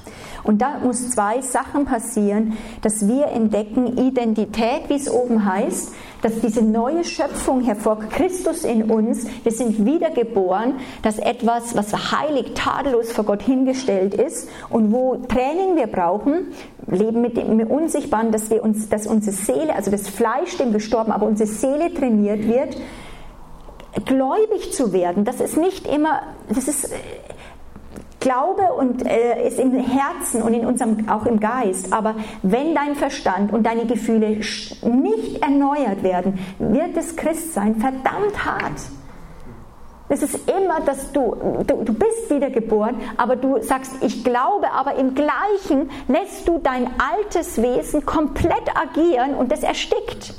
[0.45, 6.41] Und da muss zwei Sachen passieren, dass wir entdecken Identität, wie es oben heißt, dass
[6.41, 13.13] diese neue Schöpfung hervor, Christus in uns, wir sind wiedergeboren, dass etwas, was heilig, tadellos
[13.13, 16.53] vor Gott hingestellt ist und wo Training wir brauchen,
[16.87, 21.13] leben mit dem Unsichtbaren, dass wir uns, dass unsere Seele, also das Fleisch dem gestorben,
[21.13, 22.77] aber unsere Seele trainiert wird,
[24.05, 25.25] gläubig zu werden.
[25.25, 26.91] Das ist nicht immer, das ist
[28.25, 31.93] Glaube und, äh, ist im Herzen und in unserem, auch im Geist.
[31.93, 38.81] Aber wenn dein Verstand und deine Gefühle nicht erneuert werden, wird das Christsein verdammt hart.
[40.09, 44.95] Es ist immer, dass du, du, du bist wiedergeboren, aber du sagst, ich glaube, aber
[44.95, 50.33] im Gleichen lässt du dein altes Wesen komplett agieren und das erstickt.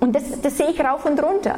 [0.00, 1.56] Und das, das sehe ich rauf und runter.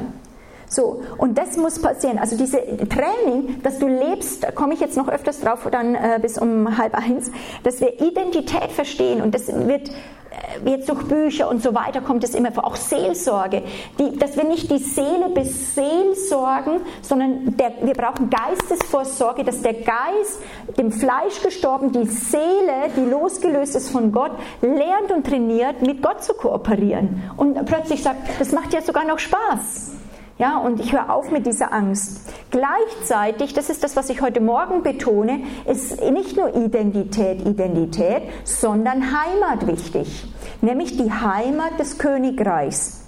[0.68, 2.18] So, und das muss passieren.
[2.18, 6.18] Also diese Training, dass du lebst, da komme ich jetzt noch öfters drauf, dann äh,
[6.20, 7.30] bis um halb eins,
[7.62, 12.24] dass wir Identität verstehen und das wird äh, jetzt durch Bücher und so weiter kommt
[12.24, 13.62] es immer vor, auch Seelsorge,
[13.98, 20.40] die, dass wir nicht die Seele beseelsorgen, sondern der, wir brauchen Geistesvorsorge, dass der Geist,
[20.76, 26.24] dem Fleisch gestorben, die Seele, die losgelöst ist von Gott, lernt und trainiert, mit Gott
[26.24, 27.22] zu kooperieren.
[27.36, 29.95] Und plötzlich sagt, das macht ja sogar noch Spaß.
[30.38, 32.20] Ja, und ich höre auf mit dieser Angst.
[32.50, 39.02] Gleichzeitig, das ist das, was ich heute Morgen betone, ist nicht nur Identität, Identität, sondern
[39.02, 40.26] Heimat wichtig.
[40.60, 43.02] Nämlich die Heimat des Königreichs.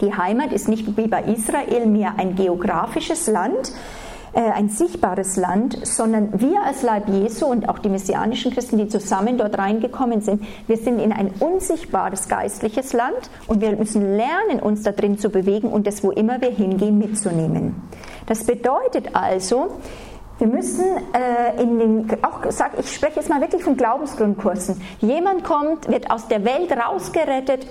[0.00, 3.72] Die Heimat ist nicht wie bei Israel mehr ein geografisches Land,
[4.40, 9.36] ein sichtbares Land, sondern wir als Leib Jesu und auch die messianischen Christen, die zusammen
[9.36, 14.82] dort reingekommen sind, wir sind in ein unsichtbares geistliches Land und wir müssen lernen, uns
[14.82, 17.74] da drin zu bewegen und das, wo immer wir hingehen, mitzunehmen.
[18.26, 19.78] Das bedeutet also,
[20.38, 24.80] wir müssen äh, in den, auch sag, ich spreche jetzt mal wirklich von Glaubensgrundkursen.
[25.00, 27.66] Jemand kommt, wird aus der Welt rausgerettet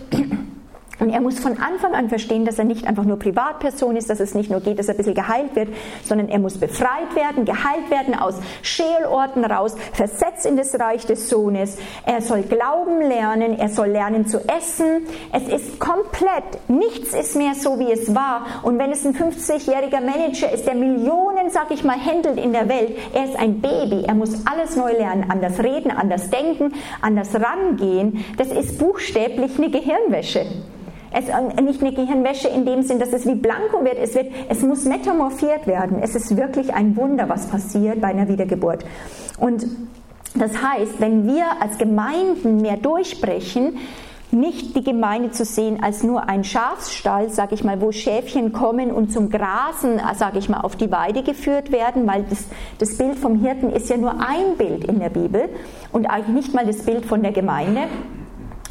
[1.01, 4.19] und er muss von Anfang an verstehen, dass er nicht einfach nur Privatperson ist, dass
[4.19, 5.69] es nicht nur geht, dass er ein bisschen geheilt wird,
[6.03, 11.27] sondern er muss befreit werden, geheilt werden aus Scheelorten raus, versetzt in das Reich des
[11.27, 11.79] Sohnes.
[12.05, 15.07] Er soll Glauben lernen, er soll lernen zu essen.
[15.33, 18.45] Es ist komplett, nichts ist mehr so, wie es war.
[18.61, 22.69] Und wenn es ein 50-jähriger Manager ist, der Millionen, sag ich mal, händelt in der
[22.69, 27.29] Welt, er ist ein Baby, er muss alles neu lernen, anders reden, anders denken, anders
[27.33, 28.23] rangehen.
[28.37, 30.45] Das ist buchstäblich eine Gehirnwäsche.
[31.11, 33.97] Es äh, nicht eine Gehirnwäsche in dem Sinn, dass es wie Blanko wird.
[33.97, 34.27] Es, wird.
[34.49, 35.99] es muss metamorphiert werden.
[36.01, 38.85] Es ist wirklich ein Wunder, was passiert bei einer Wiedergeburt.
[39.37, 39.65] Und
[40.35, 43.77] das heißt, wenn wir als Gemeinden mehr durchbrechen,
[44.31, 48.91] nicht die Gemeinde zu sehen als nur ein Schafsstall, sage ich mal, wo Schäfchen kommen
[48.91, 52.45] und zum Grasen, äh, sage ich mal, auf die Weide geführt werden, weil das,
[52.77, 55.49] das Bild vom Hirten ist ja nur ein Bild in der Bibel
[55.91, 57.81] und eigentlich nicht mal das Bild von der Gemeinde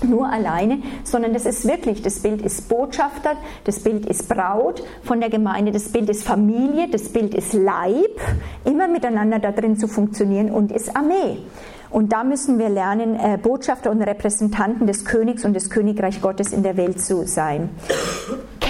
[0.04, 5.20] nur alleine, sondern das ist wirklich, das Bild ist Botschafter, das Bild ist Braut von
[5.20, 8.20] der Gemeinde, das Bild ist Familie, das Bild ist Leib,
[8.64, 11.38] immer miteinander da drin zu funktionieren und ist Armee.
[11.90, 16.52] Und da müssen wir lernen, äh, Botschafter und Repräsentanten des Königs und des Königreich Gottes
[16.52, 17.70] in der Welt zu sein.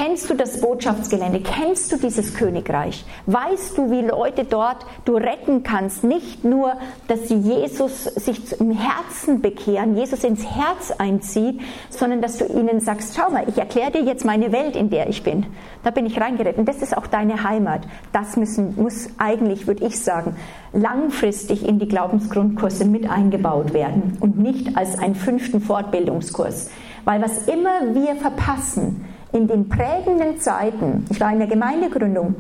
[0.03, 1.41] Kennst du das Botschaftsgelände?
[1.41, 3.05] Kennst du dieses Königreich?
[3.27, 6.05] Weißt du, wie Leute dort du retten kannst?
[6.05, 6.73] Nicht nur,
[7.07, 12.81] dass sie Jesus sich im Herzen bekehren, Jesus ins Herz einzieht, sondern dass du ihnen
[12.81, 15.45] sagst, schau mal, ich erkläre dir jetzt meine Welt, in der ich bin.
[15.85, 16.65] Da bin ich reingeritten.
[16.65, 17.83] Das ist auch deine Heimat.
[18.11, 20.35] Das müssen, muss eigentlich, würde ich sagen,
[20.73, 26.71] langfristig in die Glaubensgrundkurse mit eingebaut werden und nicht als einen fünften Fortbildungskurs.
[27.05, 32.35] Weil was immer wir verpassen, in den prägenden Zeiten, ich war in der Gemeindegründung,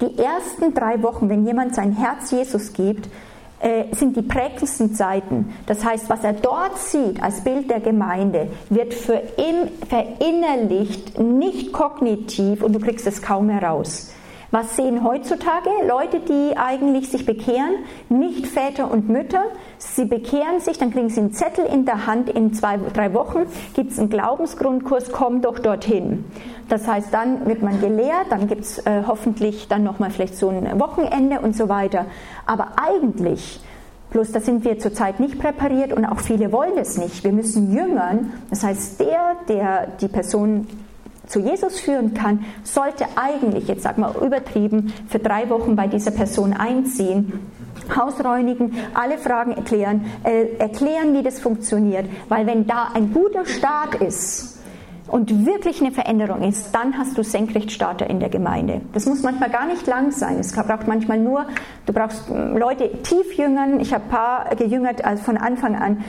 [0.00, 3.08] die ersten drei Wochen, wenn jemand sein Herz Jesus gibt,
[3.58, 5.52] äh, sind die prägendsten Zeiten.
[5.66, 11.72] Das heißt, was er dort sieht als Bild der Gemeinde, wird für ihn verinnerlicht, nicht
[11.72, 14.12] kognitiv und du kriegst es kaum heraus.
[14.58, 17.74] Was sehen heutzutage Leute, die eigentlich sich bekehren?
[18.08, 19.42] Nicht Väter und Mütter.
[19.76, 22.30] Sie bekehren sich, dann kriegen sie einen Zettel in der Hand.
[22.30, 23.40] In zwei, drei Wochen
[23.74, 26.24] gibt es einen Glaubensgrundkurs, komm doch dorthin.
[26.70, 30.48] Das heißt, dann wird man gelehrt, dann gibt es äh, hoffentlich dann nochmal vielleicht so
[30.48, 32.06] ein Wochenende und so weiter.
[32.46, 33.60] Aber eigentlich
[34.08, 37.24] Bloß da sind wir zurzeit nicht präpariert und auch viele wollen es nicht.
[37.24, 38.32] Wir müssen jüngern.
[38.48, 40.66] Das heißt, der, der die Person
[41.26, 46.10] zu Jesus führen kann, sollte eigentlich, jetzt sag mal übertrieben, für drei Wochen bei dieser
[46.10, 47.32] Person einziehen,
[47.94, 52.06] Haus reinigen, alle Fragen erklären, äh, erklären, wie das funktioniert.
[52.28, 54.56] Weil wenn da ein guter Start ist,
[55.08, 58.80] und wirklich eine Veränderung ist, dann hast du Senkrechtstarter in der Gemeinde.
[58.92, 60.38] Das muss manchmal gar nicht lang sein.
[60.38, 61.46] Es braucht manchmal nur,
[61.86, 63.80] du brauchst hm, Leute tief jüngern.
[63.80, 66.04] Ich habe ein paar gejüngert also von Anfang an.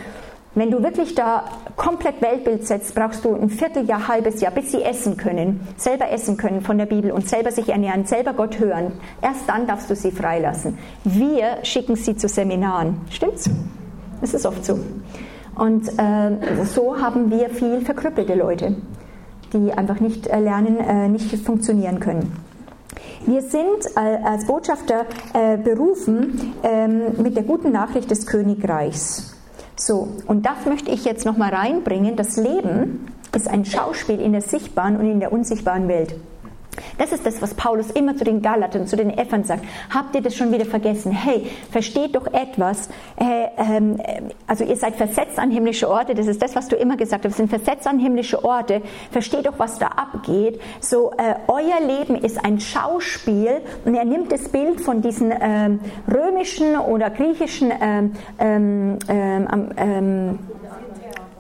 [0.57, 1.43] Wenn du wirklich da
[1.75, 6.35] komplett Weltbild setzt, brauchst du ein Vierteljahr, halbes Jahr, bis sie essen können, selber essen
[6.35, 8.93] können von der Bibel und selber sich ernähren, selber Gott hören.
[9.21, 10.79] Erst dann darfst du sie freilassen.
[11.03, 13.01] Wir schicken sie zu Seminaren.
[13.11, 13.47] Stimmt's?
[14.23, 14.79] Es ist oft so.
[15.53, 18.77] Und äh, so haben wir viel verkrüppelte Leute,
[19.53, 22.35] die einfach nicht äh, lernen, äh, nicht funktionieren können.
[23.27, 29.36] Wir sind äh, als Botschafter äh, berufen ähm, mit der guten Nachricht des Königreichs.
[29.79, 32.15] So, und das möchte ich jetzt nochmal reinbringen.
[32.15, 36.15] Das Leben ist ein Schauspiel in der sichtbaren und in der unsichtbaren Welt.
[36.97, 39.65] Das ist das, was Paulus immer zu den Galatern, zu den Ephern sagt.
[39.93, 41.11] Habt ihr das schon wieder vergessen?
[41.11, 42.89] Hey, versteht doch etwas.
[43.17, 43.97] Äh, ähm,
[44.47, 46.15] also ihr seid versetzt an himmlische Orte.
[46.15, 47.33] Das ist das, was du immer gesagt hast.
[47.33, 48.81] Wir sind versetzt an himmlische Orte.
[49.11, 50.59] Versteht doch, was da abgeht.
[50.79, 53.61] So, äh, euer Leben ist ein Schauspiel.
[53.85, 55.79] Und er nimmt das Bild von diesen ähm,
[56.11, 60.39] römischen oder griechischen ähm, ähm, ähm, ähm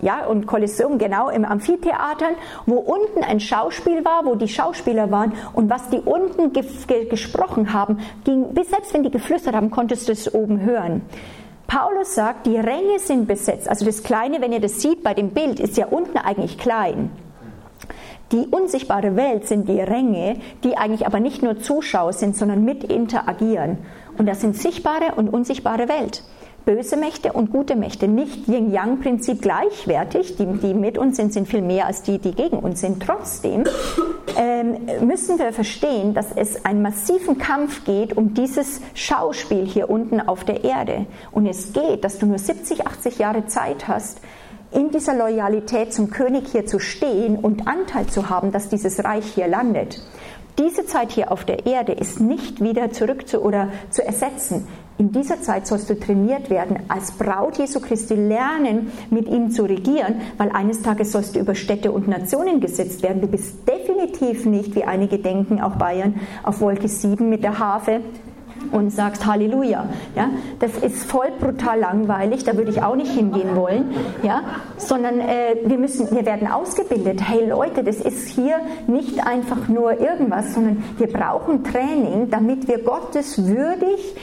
[0.01, 5.33] ja, und Kolosseum, genau, im Amphitheatern, wo unten ein Schauspiel war, wo die Schauspieler waren
[5.53, 9.71] und was die unten ge ge gesprochen haben, ging, bis selbst wenn die geflüstert haben,
[9.71, 11.01] konntest du es oben hören.
[11.67, 13.67] Paulus sagt, die Ränge sind besetzt.
[13.67, 17.11] Also das Kleine, wenn ihr das sieht bei dem Bild, ist ja unten eigentlich klein.
[18.31, 22.83] Die unsichtbare Welt sind die Ränge, die eigentlich aber nicht nur Zuschauer sind, sondern mit
[22.83, 23.77] interagieren.
[24.17, 26.23] Und das sind sichtbare und unsichtbare Welt
[26.67, 31.61] böse Mächte und gute Mächte, nicht Yin-Yang-Prinzip gleichwertig, die, die mit uns sind, sind viel
[31.61, 33.01] mehr als die, die gegen uns sind.
[33.01, 33.63] Trotzdem
[34.37, 34.75] ähm,
[35.07, 40.43] müssen wir verstehen, dass es einen massiven Kampf geht um dieses Schauspiel hier unten auf
[40.43, 41.05] der Erde.
[41.31, 44.19] Und es geht, dass du nur 70, 80 Jahre Zeit hast,
[44.71, 49.25] in dieser Loyalität zum König hier zu stehen und Anteil zu haben, dass dieses Reich
[49.25, 50.01] hier landet.
[50.59, 54.67] Diese Zeit hier auf der Erde ist nicht wieder zurück zu oder zu ersetzen.
[54.99, 59.63] In dieser Zeit sollst du trainiert werden, als Braut Jesu Christi lernen, mit ihm zu
[59.63, 63.21] regieren, weil eines Tages sollst du über Städte und Nationen gesetzt werden.
[63.21, 68.01] Du bist definitiv nicht, wie einige denken, auch Bayern, auf Wolke 7 mit der Harfe
[68.71, 69.87] und sagst Halleluja.
[70.15, 73.91] Ja, das ist voll brutal langweilig, da würde ich auch nicht hingehen wollen.
[74.23, 74.41] Ja,
[74.77, 77.21] sondern äh, wir müssen, wir werden ausgebildet.
[77.21, 78.55] Hey Leute, das ist hier
[78.87, 84.15] nicht einfach nur irgendwas, sondern wir brauchen Training, damit wir Gottes würdig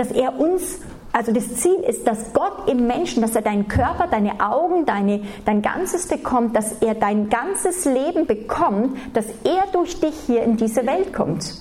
[0.00, 0.80] dass er uns,
[1.12, 5.20] also das Ziel ist, dass Gott im Menschen, dass er deinen Körper, deine Augen, deine,
[5.44, 10.56] dein Ganzes bekommt, dass er dein ganzes Leben bekommt, dass er durch dich hier in
[10.56, 11.52] diese Welt kommt.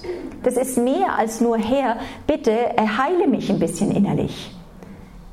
[0.44, 1.98] Das ist mehr als nur, Herr,
[2.28, 4.56] bitte heile mich ein bisschen innerlich.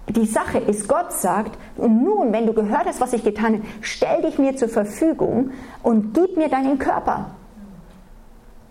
[0.08, 3.64] Die Sache ist, Gott sagt, und nun, wenn du gehört hast, was ich getan habe,
[3.82, 5.52] stell dich mir zur Verfügung
[5.84, 7.36] und gib mir deinen Körper.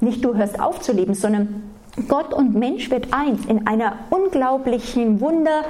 [0.02, 1.75] Nicht du hörst auf zu leben, sondern
[2.08, 5.62] Gott und Mensch wird eins in einer unglaublichen Wunder.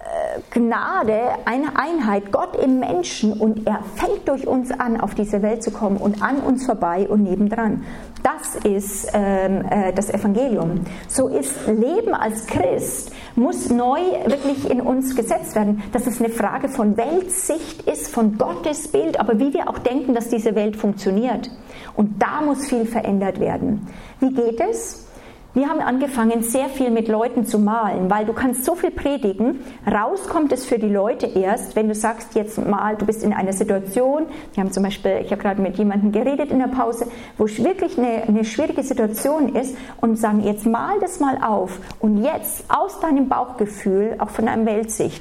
[0.00, 5.42] Äh, Gnade, eine Einheit, Gott im Menschen und er fängt durch uns an, auf diese
[5.42, 7.84] Welt zu kommen und an uns vorbei und nebendran.
[8.22, 10.80] Das ist ähm, äh, das Evangelium.
[11.06, 16.30] So ist Leben als Christ, muss neu wirklich in uns gesetzt werden, dass es eine
[16.30, 20.76] Frage von Weltsicht ist, von Gottes Bild, aber wie wir auch denken, dass diese Welt
[20.76, 21.50] funktioniert.
[21.94, 23.86] Und da muss viel verändert werden.
[24.18, 25.09] Wie geht es?
[25.52, 29.58] Wir haben angefangen, sehr viel mit Leuten zu malen, weil du kannst so viel predigen.
[29.84, 33.32] Raus kommt es für die Leute erst, wenn du sagst, jetzt mal, du bist in
[33.32, 34.26] einer Situation.
[34.54, 37.64] Wir haben zum Beispiel, ich habe gerade mit jemandem geredet in der Pause, wo es
[37.64, 42.66] wirklich eine, eine schwierige Situation ist und sagen, jetzt mal das mal auf und jetzt
[42.68, 45.20] aus deinem Bauchgefühl, auch von deinem Weltsicht,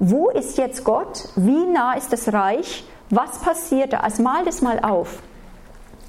[0.00, 1.28] wo ist jetzt Gott?
[1.36, 2.84] Wie nah ist das Reich?
[3.10, 4.00] Was passiert da?
[4.00, 5.22] Also mal das mal auf.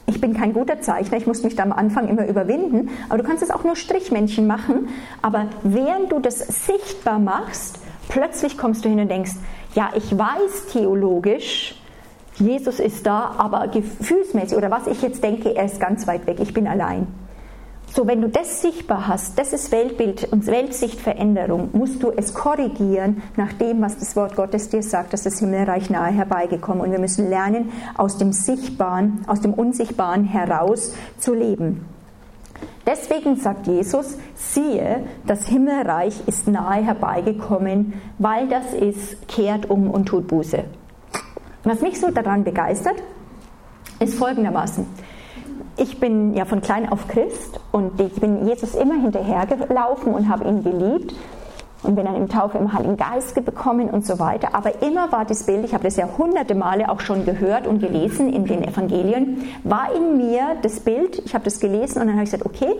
[0.07, 3.23] Ich bin kein guter Zeichner, ich muss mich da am Anfang immer überwinden, aber du
[3.23, 4.89] kannst es auch nur Strichmännchen machen.
[5.21, 9.33] Aber während du das sichtbar machst, plötzlich kommst du hin und denkst,
[9.73, 11.75] ja, ich weiß theologisch,
[12.35, 16.37] Jesus ist da, aber gefühlsmäßig oder was ich jetzt denke, er ist ganz weit weg,
[16.39, 17.07] ich bin allein.
[17.93, 23.21] So, wenn du das sichtbar hast, das ist Weltbild und Weltsichtveränderung, musst du es korrigieren
[23.35, 26.81] nach dem, was das Wort Gottes dir sagt, dass das Himmelreich nahe herbeigekommen.
[26.81, 31.85] Und wir müssen lernen, aus dem Sichtbaren, aus dem Unsichtbaren heraus zu leben.
[32.85, 40.05] Deswegen sagt Jesus, siehe, das Himmelreich ist nahe herbeigekommen, weil das ist, kehrt um und
[40.05, 40.63] tut Buße.
[41.65, 42.95] Was mich so daran begeistert,
[43.99, 44.85] ist folgendermaßen
[45.77, 50.45] ich bin ja von klein auf Christ und ich bin Jesus immer hinterhergelaufen und habe
[50.45, 51.15] ihn geliebt
[51.83, 54.53] und bin dann im Taufe im Heiligen Geist bekommen und so weiter.
[54.53, 57.79] Aber immer war das Bild, ich habe das ja hunderte Male auch schon gehört und
[57.79, 62.15] gelesen in den Evangelien, war in mir das Bild, ich habe das gelesen und dann
[62.15, 62.75] habe ich gesagt, okay,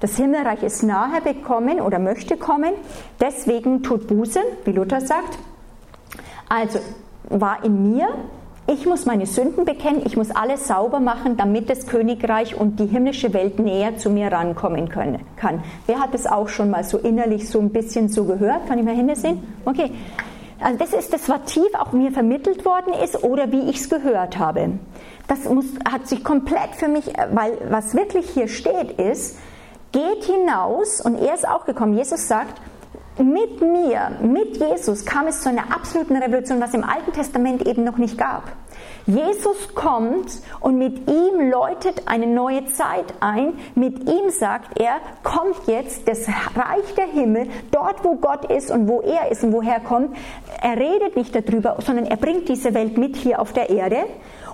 [0.00, 2.72] das Himmelreich ist nahe bekommen oder möchte kommen,
[3.20, 5.38] deswegen tut Buße, wie Luther sagt.
[6.48, 6.78] Also
[7.28, 8.08] war in mir
[8.72, 12.86] ich muss meine Sünden bekennen, ich muss alles sauber machen, damit das Königreich und die
[12.86, 15.62] himmlische Welt näher zu mir rankommen können, kann.
[15.86, 18.68] Wer hat das auch schon mal so innerlich so ein bisschen so gehört?
[18.68, 19.42] Kann ich mal hinsehen?
[19.64, 19.90] Okay.
[20.60, 23.88] Also das ist das, was tief auch mir vermittelt worden ist oder wie ich es
[23.88, 24.72] gehört habe.
[25.26, 29.38] Das muss, hat sich komplett für mich, weil was wirklich hier steht ist,
[29.90, 31.96] geht hinaus und er ist auch gekommen.
[31.96, 32.60] Jesus sagt,
[33.22, 37.84] mit mir, mit Jesus kam es zu einer absoluten Revolution, was im Alten Testament eben
[37.84, 38.44] noch nicht gab.
[39.06, 43.54] Jesus kommt und mit ihm läutet eine neue Zeit ein.
[43.74, 48.88] Mit ihm sagt er, kommt jetzt das Reich der Himmel, dort wo Gott ist und
[48.88, 50.16] wo er ist und woher er kommt.
[50.62, 54.04] Er redet nicht darüber, sondern er bringt diese Welt mit hier auf der Erde.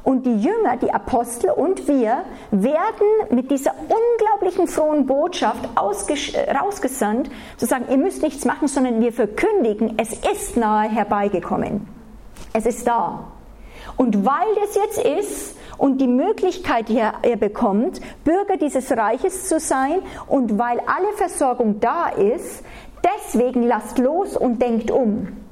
[0.06, 7.66] Und die Jünger, die Apostel und wir werden mit dieser unglaublichen frohen Botschaft rausgesandt, zu
[7.66, 11.88] sagen, ihr müsst nichts machen, sondern wir verkündigen, es ist nahe herbeigekommen.
[12.52, 13.32] Es ist da.
[13.96, 19.58] Und weil das jetzt ist und die Möglichkeit, die er bekommt, Bürger dieses Reiches zu
[19.58, 19.98] sein
[20.28, 22.62] und weil alle Versorgung da ist,
[23.02, 25.45] deswegen lasst los und denkt um.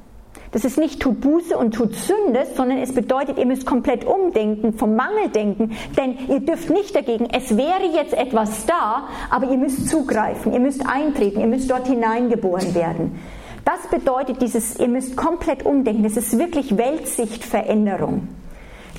[0.55, 4.73] Das ist nicht tut Buße und tut Sünde, sondern es bedeutet, ihr müsst komplett umdenken,
[4.73, 9.59] vom Mangel denken, denn ihr dürft nicht dagegen, es wäre jetzt etwas da, aber ihr
[9.59, 13.21] müsst zugreifen, ihr müsst eintreten, ihr müsst dort hineingeboren werden.
[13.65, 18.29] Das bedeutet dieses, ihr müsst komplett umdenken, das ist wirklich Weltsichtveränderung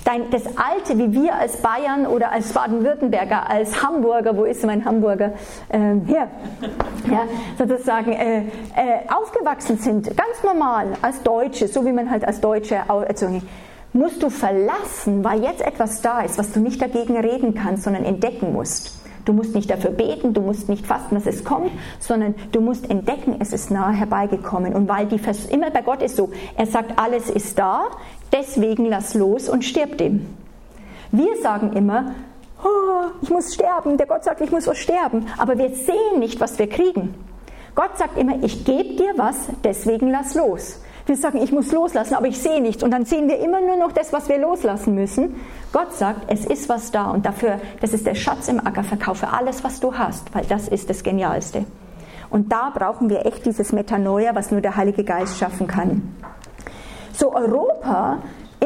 [0.05, 4.85] dein, das Alte, wie wir als Bayern oder als Baden-Württemberger, als Hamburger, wo ist mein
[4.85, 5.33] Hamburger?
[5.69, 6.29] Ähm, hier,
[7.11, 7.23] ja,
[7.57, 8.43] sozusagen äh, äh,
[9.13, 13.47] aufgewachsen sind, ganz normal, als Deutsche, so wie man halt als Deutsche erzogen also,
[13.93, 18.03] musst du verlassen, weil jetzt etwas da ist, was du nicht dagegen reden kannst, sondern
[18.03, 19.04] entdecken musst.
[19.25, 22.89] Du musst nicht dafür beten, du musst nicht fasten, dass es kommt, sondern du musst
[22.89, 24.75] entdecken, es ist nahe herbeigekommen.
[24.75, 27.85] Und weil die Vers immer bei Gott ist so, er sagt, alles ist da,
[28.31, 30.27] deswegen lass los und stirb dem.
[31.11, 32.13] Wir sagen immer,
[32.63, 36.39] oh, ich muss sterben, der Gott sagt, ich muss was sterben, aber wir sehen nicht,
[36.39, 37.15] was wir kriegen.
[37.73, 40.81] Gott sagt immer, ich gebe dir was, deswegen lass los.
[41.05, 42.81] Wir sagen, ich muss loslassen, aber ich sehe nichts.
[42.81, 45.35] Und dann sehen wir immer nur noch das, was wir loslassen müssen.
[45.71, 49.27] Gott sagt, es ist was da und dafür, das ist der Schatz im Acker, verkaufe
[49.31, 51.65] alles, was du hast, weil das ist das Genialste.
[52.29, 56.15] Und da brauchen wir echt dieses Metanoia, was nur der Heilige Geist schaffen kann.
[57.13, 58.17] So Europa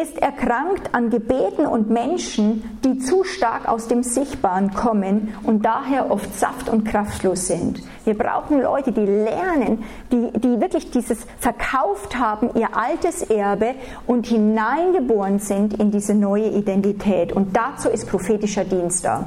[0.01, 6.09] ist erkrankt an Gebeten und Menschen, die zu stark aus dem Sichtbaren kommen und daher
[6.09, 7.81] oft saft- und kraftlos sind.
[8.05, 13.75] Wir brauchen Leute, die lernen, die, die wirklich dieses verkauft haben, ihr altes Erbe
[14.07, 17.33] und hineingeboren sind in diese neue Identität.
[17.33, 19.25] Und dazu ist prophetischer Dienst da.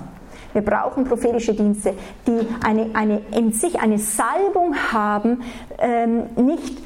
[0.53, 1.95] Wir brauchen prophetische Dienste,
[2.27, 5.43] die eine, eine, in sich eine Salbung haben,
[5.79, 6.79] ähm, nicht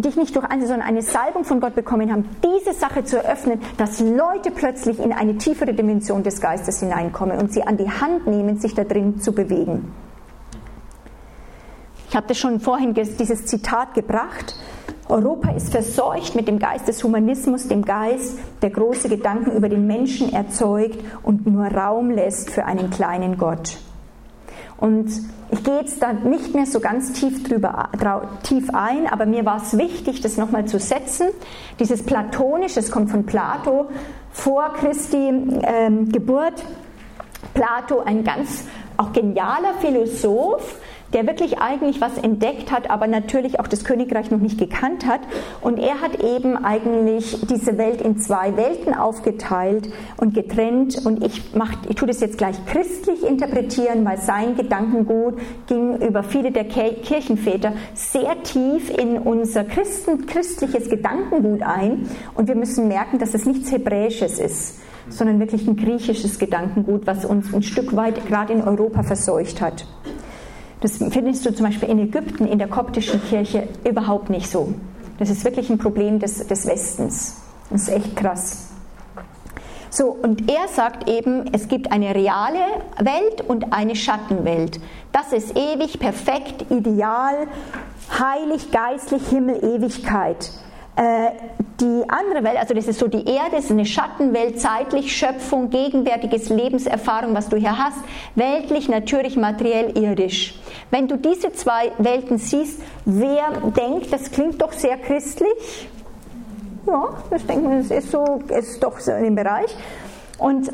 [0.00, 3.60] dich nicht durch eine, sondern eine Salbung von Gott bekommen haben, diese Sache zu eröffnen,
[3.76, 8.26] dass Leute plötzlich in eine tiefere Dimension des Geistes hineinkommen und sie an die Hand
[8.26, 9.92] nehmen, sich da drin zu bewegen.
[12.08, 14.54] Ich habe das schon vorhin dieses Zitat gebracht.
[15.08, 19.86] Europa ist verseucht mit dem Geist des Humanismus, dem Geist, der große Gedanken über den
[19.86, 23.78] Menschen erzeugt und nur Raum lässt für einen kleinen Gott.
[24.78, 25.10] Und
[25.50, 27.90] ich gehe jetzt da nicht mehr so ganz tief, drüber,
[28.44, 31.28] tief ein, aber mir war es wichtig, das nochmal zu setzen.
[31.80, 33.88] Dieses Platonische, das kommt von Plato,
[34.30, 35.16] vor Christi
[35.62, 36.62] ähm, Geburt.
[37.54, 38.64] Plato, ein ganz
[38.96, 40.76] auch genialer Philosoph,
[41.12, 45.20] der wirklich eigentlich was entdeckt hat, aber natürlich auch das Königreich noch nicht gekannt hat.
[45.60, 51.04] Und er hat eben eigentlich diese Welt in zwei Welten aufgeteilt und getrennt.
[51.04, 56.22] Und ich, mach, ich tue das jetzt gleich christlich interpretieren, weil sein Gedankengut ging über
[56.22, 62.08] viele der Kirchenväter sehr tief in unser Christen, christliches Gedankengut ein.
[62.34, 64.80] Und wir müssen merken, dass es nichts Hebräisches ist
[65.10, 69.86] sondern wirklich ein griechisches Gedankengut, was uns ein Stück weit gerade in Europa verseucht hat.
[70.80, 74.74] Das findest du zum Beispiel in Ägypten, in der koptischen Kirche überhaupt nicht so.
[75.18, 77.40] Das ist wirklich ein Problem des, des Westens.
[77.70, 78.68] Das ist echt krass.
[79.90, 82.60] So, und er sagt eben, es gibt eine reale
[82.98, 84.80] Welt und eine Schattenwelt.
[85.12, 87.48] Das ist ewig, perfekt, ideal,
[88.10, 90.52] heilig, geistlich, Himmel, Ewigkeit.
[90.98, 91.30] Äh,
[91.80, 96.48] die andere Welt, also das ist so die Erde, ist eine Schattenwelt, zeitlich, Schöpfung, gegenwärtiges
[96.48, 97.98] Lebenserfahrung, was du hier hast,
[98.34, 100.58] weltlich, natürlich, materiell, irdisch.
[100.90, 105.88] Wenn du diese zwei Welten siehst, wer denkt, das klingt doch sehr christlich?
[106.84, 109.72] Ja, das denkt man, das ist so, ist doch so in dem Bereich.
[110.38, 110.68] Und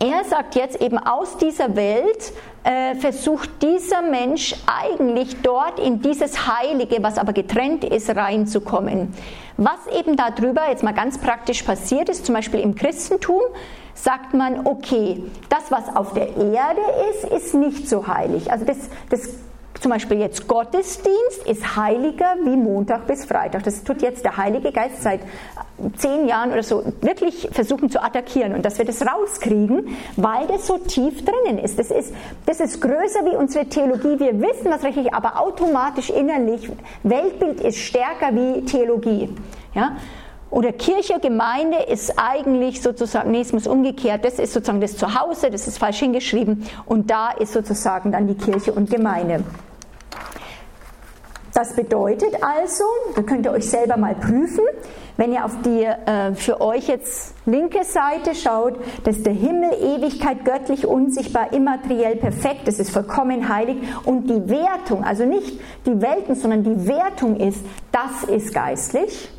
[0.00, 2.32] er sagt jetzt eben aus dieser Welt
[2.64, 9.12] äh, versucht dieser Mensch eigentlich dort in dieses Heilige, was aber getrennt ist, reinzukommen.
[9.58, 13.42] Was eben darüber jetzt mal ganz praktisch passiert ist, zum Beispiel im Christentum,
[13.94, 16.80] sagt man, okay, das, was auf der Erde
[17.10, 18.50] ist, ist nicht so heilig.
[18.50, 18.78] Also das,
[19.10, 19.28] das
[19.80, 23.64] zum Beispiel jetzt Gottesdienst ist heiliger wie Montag bis Freitag.
[23.64, 25.20] Das tut jetzt der Heilige Geist seit
[25.96, 30.66] zehn Jahren oder so wirklich versuchen zu attackieren und dass wir das rauskriegen, weil das
[30.66, 31.78] so tief drinnen ist.
[31.78, 32.14] Das ist,
[32.44, 34.18] das ist größer wie unsere Theologie.
[34.18, 36.70] Wir wissen das richtig, aber automatisch innerlich,
[37.02, 39.34] Weltbild ist stärker wie Theologie.
[39.74, 39.96] Ja?
[40.50, 45.48] Oder Kirche, Gemeinde ist eigentlich sozusagen, nee, es muss umgekehrt, das ist sozusagen das Zuhause,
[45.50, 49.44] das ist falsch hingeschrieben und da ist sozusagen dann die Kirche und Gemeinde.
[51.60, 52.84] Das bedeutet also,
[53.14, 54.64] da könnt ihr euch selber mal prüfen,
[55.18, 60.46] wenn ihr auf die äh, für euch jetzt linke Seite schaut, dass der Himmel, Ewigkeit,
[60.46, 63.76] göttlich, unsichtbar, immateriell, perfekt, das ist vollkommen heilig.
[64.06, 69.30] Und die Wertung, also nicht die Welten, sondern die Wertung ist, das ist geistlich.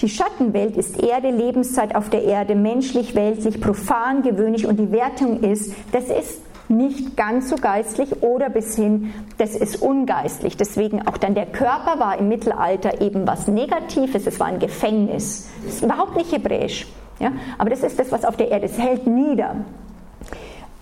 [0.00, 4.66] Die Schattenwelt ist Erde, Lebenszeit auf der Erde, menschlich, weltlich, profan, gewöhnlich.
[4.66, 9.82] Und die Wertung ist, das ist nicht ganz so geistlich oder bis hin, das ist
[9.82, 10.56] ungeistlich.
[10.56, 15.48] Deswegen auch dann der Körper war im Mittelalter eben was Negatives, es war ein Gefängnis.
[15.64, 16.86] Das ist überhaupt nicht hebräisch.
[17.18, 17.32] Ja?
[17.58, 19.56] Aber das ist das, was auf der Erde ist, hält nieder.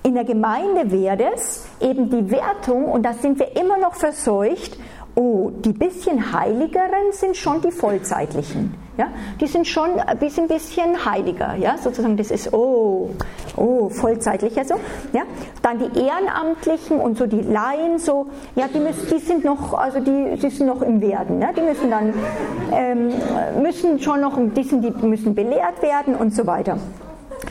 [0.03, 4.78] In der Gemeinde wäre das eben die Wertung, und da sind wir immer noch verseucht,
[5.14, 8.84] oh, die bisschen heiligeren sind schon die vollzeitlichen.
[8.97, 9.09] Ja?
[9.40, 10.49] Die sind schon ein bisschen,
[11.05, 11.55] heiliger.
[11.57, 11.76] Ja?
[11.78, 13.11] Sozusagen, das ist, oh,
[13.57, 14.74] oh, vollzeitlicher so.
[15.12, 15.22] Ja?
[15.62, 20.01] Dann die Ehrenamtlichen und so die Laien, so, ja, die, müssen, die sind noch, also
[20.01, 21.40] die, die sind noch im Werden.
[21.40, 21.53] Ja?
[21.53, 22.14] Die müssen dann,
[22.72, 23.12] ähm,
[23.62, 26.78] müssen schon noch, die, sind, die müssen belehrt werden und so weiter.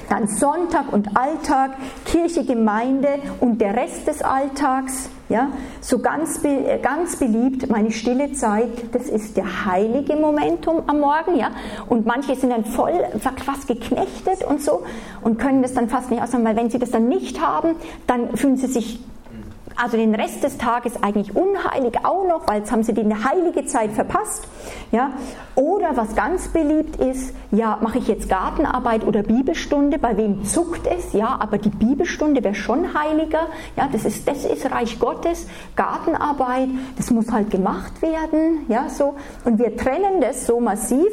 [0.09, 1.71] Dann Sonntag und Alltag,
[2.05, 5.09] Kirche, Gemeinde und der Rest des Alltags.
[5.29, 5.47] Ja,
[5.81, 11.35] so ganz, äh, ganz beliebt, meine stille Zeit, das ist der heilige Momentum am Morgen,
[11.35, 11.51] ja.
[11.87, 14.83] Und manche sind dann voll fast geknechtet und so
[15.21, 17.75] und können das dann fast nicht ausmachen, weil wenn sie das dann nicht haben,
[18.05, 18.99] dann fühlen sie sich
[19.75, 23.65] also den Rest des Tages eigentlich unheilig auch noch, weil jetzt haben sie die heilige
[23.65, 24.47] Zeit verpasst.
[24.91, 25.11] Ja?
[25.55, 30.87] Oder was ganz beliebt ist, ja, mache ich jetzt Gartenarbeit oder Bibelstunde, bei wem zuckt
[30.87, 31.13] es?
[31.13, 33.47] Ja, aber die Bibelstunde wäre schon heiliger.
[33.75, 38.65] Ja, das ist, das ist Reich Gottes, Gartenarbeit, das muss halt gemacht werden.
[38.67, 39.15] Ja, so.
[39.45, 41.09] Und wir trennen das so massiv.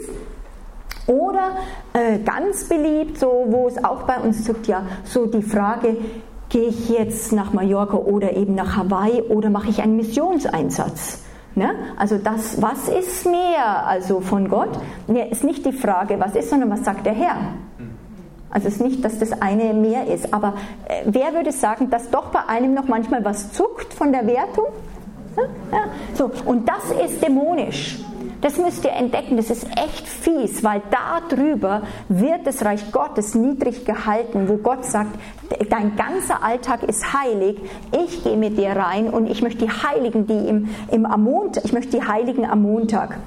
[1.07, 1.57] Oder
[1.93, 5.97] äh, ganz beliebt, so wo es auch bei uns zuckt, ja, so die Frage,
[6.51, 11.23] gehe ich jetzt nach Mallorca oder eben nach Hawaii oder mache ich einen Missionseinsatz?
[11.55, 11.71] Ne?
[11.97, 14.71] Also das, was ist mehr also von Gott?
[15.09, 17.37] Ne, ist nicht die Frage, was ist, sondern was sagt der Herr?
[18.51, 20.55] Also es ist nicht, dass das eine mehr ist, aber
[20.89, 24.67] äh, wer würde sagen, dass doch bei einem noch manchmal was zuckt von der Wertung?
[25.37, 25.43] Ja?
[25.73, 25.85] Ja.
[26.15, 28.01] So, und das ist dämonisch.
[28.41, 33.84] Das müsst ihr entdecken, das ist echt fies, weil darüber wird das Reich Gottes niedrig
[33.84, 35.11] gehalten, wo Gott sagt,
[35.68, 37.61] dein ganzer Alltag ist heilig,
[37.93, 41.64] ich gehe mit dir rein und ich möchte die Heiligen, die im, im am Montag,
[41.64, 43.18] ich möchte die Heiligen am Montag.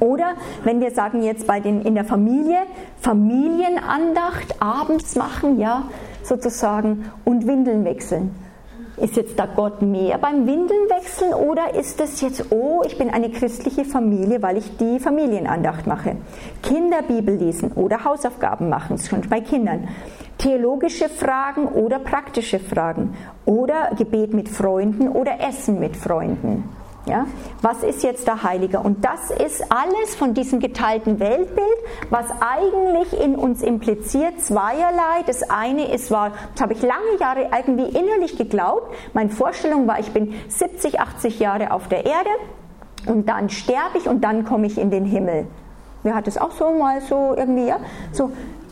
[0.00, 2.58] Oder wenn wir sagen jetzt bei den in der Familie
[3.00, 5.84] Familienandacht abends machen, ja,
[6.24, 8.34] sozusagen und Windeln wechseln.
[8.96, 13.10] Ist jetzt da Gott mehr beim Windeln wechseln oder ist es jetzt, oh, ich bin
[13.10, 16.16] eine christliche Familie, weil ich die Familienandacht mache?
[16.62, 19.88] Kinderbibel lesen oder Hausaufgaben machen, schon bei Kindern.
[20.38, 23.16] Theologische Fragen oder praktische Fragen
[23.46, 26.64] oder Gebet mit Freunden oder Essen mit Freunden.
[27.06, 27.26] Ja?
[27.60, 28.80] Was ist jetzt der Heilige?
[28.80, 31.66] Und das ist alles von diesem geteilten Weltbild,
[32.10, 35.22] was eigentlich in uns impliziert zweierlei.
[35.26, 38.94] Das eine ist, war, das habe ich lange Jahre irgendwie innerlich geglaubt.
[39.12, 42.30] Meine Vorstellung war, ich bin 70, 80 Jahre auf der Erde
[43.06, 45.46] und dann sterbe ich und dann komme ich in den Himmel.
[46.04, 47.78] Wer hat es auch so mal so irgendwie, ja?
[48.12, 48.30] So,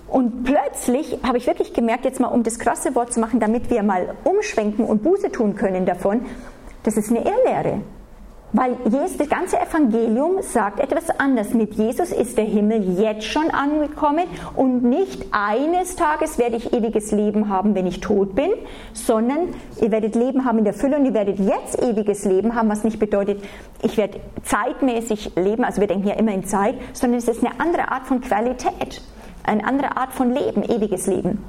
[0.09, 3.71] Und plötzlich habe ich wirklich gemerkt, jetzt mal um das krasse Wort zu machen, damit
[3.71, 6.27] wir mal umschwenken und Buße tun können davon,
[6.83, 7.81] das ist eine Irrlehre.
[8.55, 11.55] Weil Jesus, das ganze Evangelium sagt etwas anders.
[11.55, 14.25] Mit Jesus ist der Himmel jetzt schon angekommen
[14.55, 18.51] und nicht eines Tages werde ich ewiges Leben haben, wenn ich tot bin,
[18.93, 22.69] sondern ihr werdet Leben haben in der Fülle und ihr werdet jetzt ewiges Leben haben,
[22.69, 23.43] was nicht bedeutet,
[23.83, 27.59] ich werde zeitmäßig leben, also wir denken ja immer in Zeit, sondern es ist eine
[27.59, 29.01] andere Art von Qualität,
[29.45, 31.43] eine andere Art von Leben, ewiges Leben.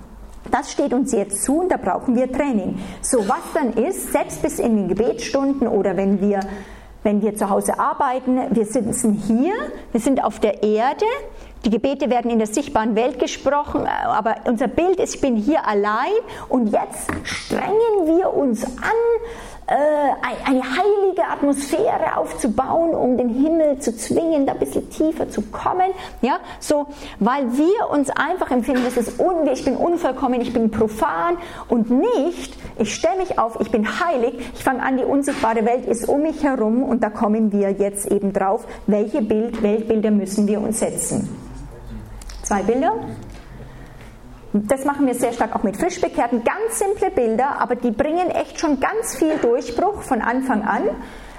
[0.52, 2.80] Das steht uns jetzt zu und da brauchen wir Training.
[3.02, 6.42] So was dann ist, selbst bis in den Gebetsstunden oder wenn wir
[7.04, 9.54] wenn wir zu Hause arbeiten, wir sitzen hier,
[9.92, 11.06] wir sind auf der Erde,
[11.66, 15.66] die Gebete werden in der sichtbaren Welt gesprochen, aber unser Bild ist, ich bin hier
[15.66, 16.12] allein.
[16.50, 23.96] Und jetzt strengen wir uns an, äh, eine heilige Atmosphäre aufzubauen, um den Himmel zu
[23.96, 25.92] zwingen, da ein bisschen tiefer zu kommen,
[26.22, 26.88] ja, so,
[27.20, 31.38] weil wir uns einfach empfinden, das ist un, ich bin unvollkommen, ich bin profan
[31.70, 35.86] und nicht, ich stelle mich auf, ich bin heilig, ich fange an, die unsichtbare Welt
[35.86, 40.48] ist um mich herum und da kommen wir jetzt eben drauf, welche Bild, Weltbilder müssen
[40.48, 41.30] wir uns setzen.
[42.44, 42.94] Zwei Bilder.
[44.56, 46.44] Das machen wir sehr stark auch mit Frischbekehrten.
[46.44, 50.84] Ganz simple Bilder, aber die bringen echt schon ganz viel Durchbruch von Anfang an.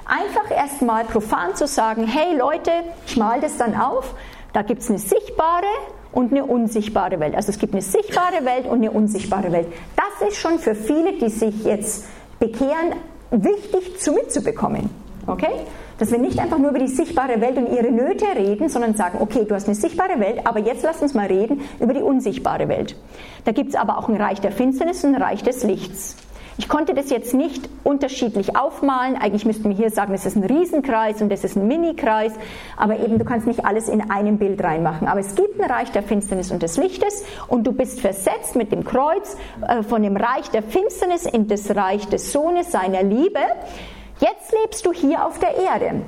[0.04, 2.72] Einfach erstmal profan zu sagen, hey Leute,
[3.06, 4.14] ich mal das dann auf.
[4.52, 5.62] Da gibt es eine sichtbare
[6.10, 7.36] und eine unsichtbare Welt.
[7.36, 9.68] Also es gibt eine sichtbare Welt und eine unsichtbare Welt.
[9.96, 12.06] Das ist schon für viele, die sich jetzt
[12.40, 12.96] bekehren,
[13.30, 14.90] wichtig zu mitzubekommen.
[15.28, 15.66] Okay?
[15.99, 19.18] Dass wir nicht einfach nur über die sichtbare Welt und ihre Nöte reden, sondern sagen,
[19.20, 22.68] okay, du hast eine sichtbare Welt, aber jetzt lass uns mal reden über die unsichtbare
[22.68, 22.97] Welt.
[23.45, 26.16] Da gibt es aber auch ein Reich der Finsternis und ein Reich des Lichts.
[26.57, 29.16] Ich konnte das jetzt nicht unterschiedlich aufmalen.
[29.16, 32.32] Eigentlich müssten wir hier sagen, es ist ein Riesenkreis und es ist ein Minikreis.
[32.76, 35.09] Aber eben, du kannst nicht alles in einem Bild reinmachen.
[35.09, 38.70] Aber es gibt ein Reich der Finsternis und des Lichtes und du bist versetzt mit
[38.70, 39.36] dem Kreuz
[39.66, 43.40] äh, von dem Reich der Finsternis in das Reich des Sohnes seiner Liebe.
[44.20, 46.02] Jetzt lebst du hier auf der Erde.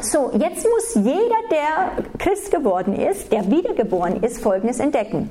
[0.00, 5.30] So, jetzt muss jeder, der Christ geworden ist, der wiedergeboren ist, Folgendes entdecken.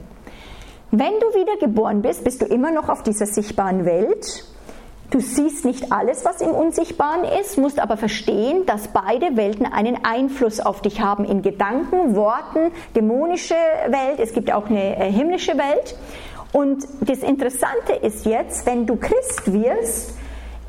[0.92, 4.46] Wenn du wiedergeboren bist, bist du immer noch auf dieser sichtbaren Welt.
[5.12, 10.04] Du siehst nicht alles, was im Unsichtbaren ist, musst aber verstehen, dass beide Welten einen
[10.04, 13.56] Einfluss auf dich haben in Gedanken, Worten, dämonische
[13.88, 15.96] Welt, es gibt auch eine äh, himmlische Welt.
[16.54, 20.16] Und das Interessante ist jetzt, wenn du Christ wirst,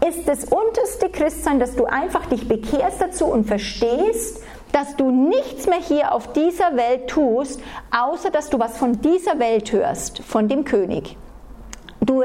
[0.08, 4.42] ist das unterste Christsein, dass du einfach dich bekehrst dazu und verstehst,
[4.72, 7.60] dass du nichts mehr hier auf dieser Welt tust,
[7.96, 11.16] außer dass du was von dieser Welt hörst, von dem König.
[12.00, 12.22] Du,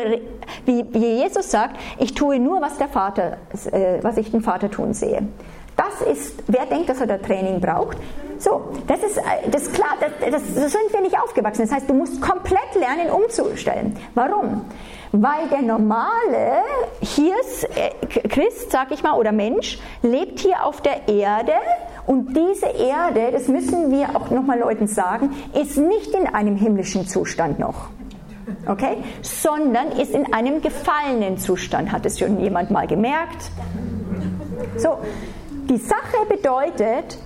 [0.65, 3.37] wie, Jesus sagt, ich tue nur, was der Vater,
[3.71, 5.27] äh, was ich den Vater tun sehe.
[5.75, 7.97] Das ist, wer denkt, dass er da Training braucht?
[8.37, 11.63] So, das ist, äh, das ist klar, das, das, sind wir nicht aufgewachsen.
[11.63, 13.97] Das heißt, du musst komplett lernen, umzustellen.
[14.13, 14.65] Warum?
[15.11, 16.63] Weil der normale
[17.01, 17.35] hier
[17.75, 21.53] äh, Christ, sag ich mal, oder Mensch, lebt hier auf der Erde
[22.07, 27.07] und diese Erde, das müssen wir auch nochmal Leuten sagen, ist nicht in einem himmlischen
[27.07, 27.89] Zustand noch.
[28.67, 28.97] Okay?
[29.21, 31.91] Sondern ist in einem gefallenen Zustand.
[31.91, 33.51] Hat es schon jemand mal gemerkt?
[34.77, 34.97] So,
[35.69, 37.17] die Sache bedeutet,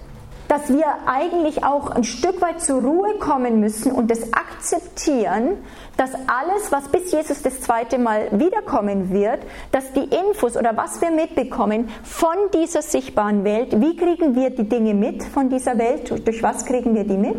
[0.47, 5.57] dass wir eigentlich auch ein Stück weit zur Ruhe kommen müssen und das akzeptieren,
[5.97, 9.39] dass alles, was bis Jesus das zweite Mal wiederkommen wird,
[9.71, 14.67] dass die Infos oder was wir mitbekommen von dieser sichtbaren Welt, wie kriegen wir die
[14.67, 16.09] Dinge mit von dieser Welt?
[16.25, 17.37] Durch was kriegen wir die mit?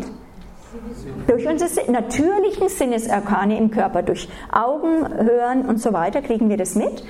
[1.27, 6.75] Durch unsere natürlichen Sinnesorgane im Körper, durch Augen, Hören und so weiter kriegen wir das
[6.75, 7.03] mit.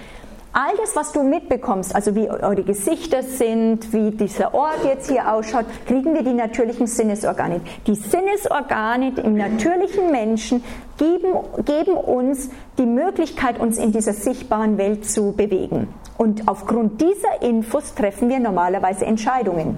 [0.59, 5.31] All das, was du mitbekommst, also wie eure Gesichter sind, wie dieser Ort jetzt hier
[5.31, 7.61] ausschaut, kriegen wir die natürlichen Sinnesorgane.
[7.85, 10.63] Die Sinnesorgane im natürlichen Menschen
[10.97, 12.49] geben, geben uns
[12.79, 15.89] die Möglichkeit, uns in dieser sichtbaren Welt zu bewegen.
[16.17, 19.77] Und aufgrund dieser Infos treffen wir normalerweise Entscheidungen.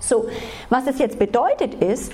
[0.00, 0.26] So,
[0.68, 2.12] was es jetzt bedeutet ist,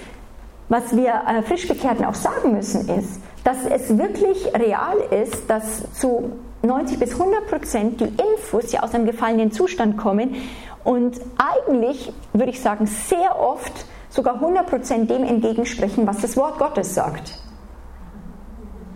[0.69, 6.31] was wir äh, Frischbekehrten auch sagen müssen, ist, dass es wirklich real ist, dass zu
[6.67, 10.37] 90 bis 100 Prozent die Infos ja aus einem gefallenen Zustand kommen
[10.85, 16.59] und eigentlich, würde ich sagen, sehr oft sogar 100 Prozent dem entgegensprechen, was das Wort
[16.59, 17.39] Gottes sagt.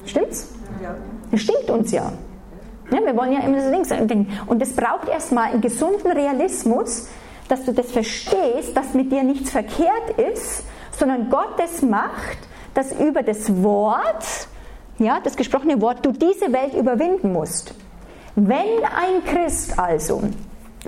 [0.07, 0.55] Stimmt's?
[0.83, 0.95] Ja.
[1.31, 2.12] Das stimmt uns ja.
[2.91, 4.29] ja wir wollen ja immer so links denken.
[4.47, 7.09] Und es braucht erstmal einen gesunden Realismus,
[7.49, 12.39] dass du das verstehst, dass mit dir nichts verkehrt ist, sondern Gott das macht,
[12.75, 14.49] dass über das Wort
[15.05, 17.74] ja, das gesprochene Wort, du diese Welt überwinden musst.
[18.36, 20.22] Wenn ein Christ also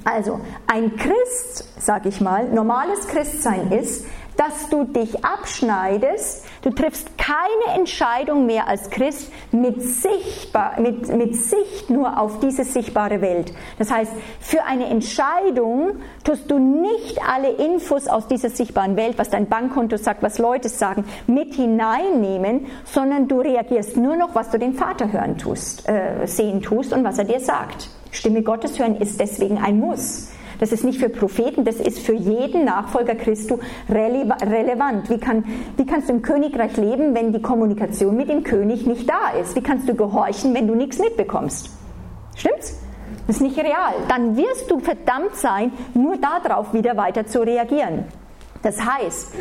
[0.04, 4.06] Also ein Christ, sag ich mal, normales Christsein ist,
[4.36, 6.44] dass du dich abschneidest.
[6.62, 12.64] Du triffst keine Entscheidung mehr als Christ mit, sichtbar, mit, mit Sicht nur auf diese
[12.64, 13.52] sichtbare Welt.
[13.78, 19.30] Das heißt, für eine Entscheidung tust du nicht alle Infos aus dieser sichtbaren Welt, was
[19.30, 24.58] dein Bankkonto sagt, was Leute sagen, mit hineinnehmen, sondern du reagierst nur noch, was du
[24.58, 27.88] den Vater hören tust, äh, sehen tust und was er dir sagt.
[28.10, 30.28] Stimme Gottes hören ist deswegen ein Muss.
[30.62, 33.58] Das ist nicht für Propheten, das ist für jeden Nachfolger Christus
[33.90, 35.10] relevant.
[35.10, 35.44] Wie, kann,
[35.76, 39.56] wie kannst du im Königreich leben, wenn die Kommunikation mit dem König nicht da ist?
[39.56, 41.68] Wie kannst du gehorchen, wenn du nichts mitbekommst?
[42.36, 42.78] Stimmt's?
[43.26, 43.92] Das ist nicht real.
[44.06, 48.04] Dann wirst du verdammt sein, nur darauf wieder weiter zu reagieren.
[48.62, 49.34] Das heißt,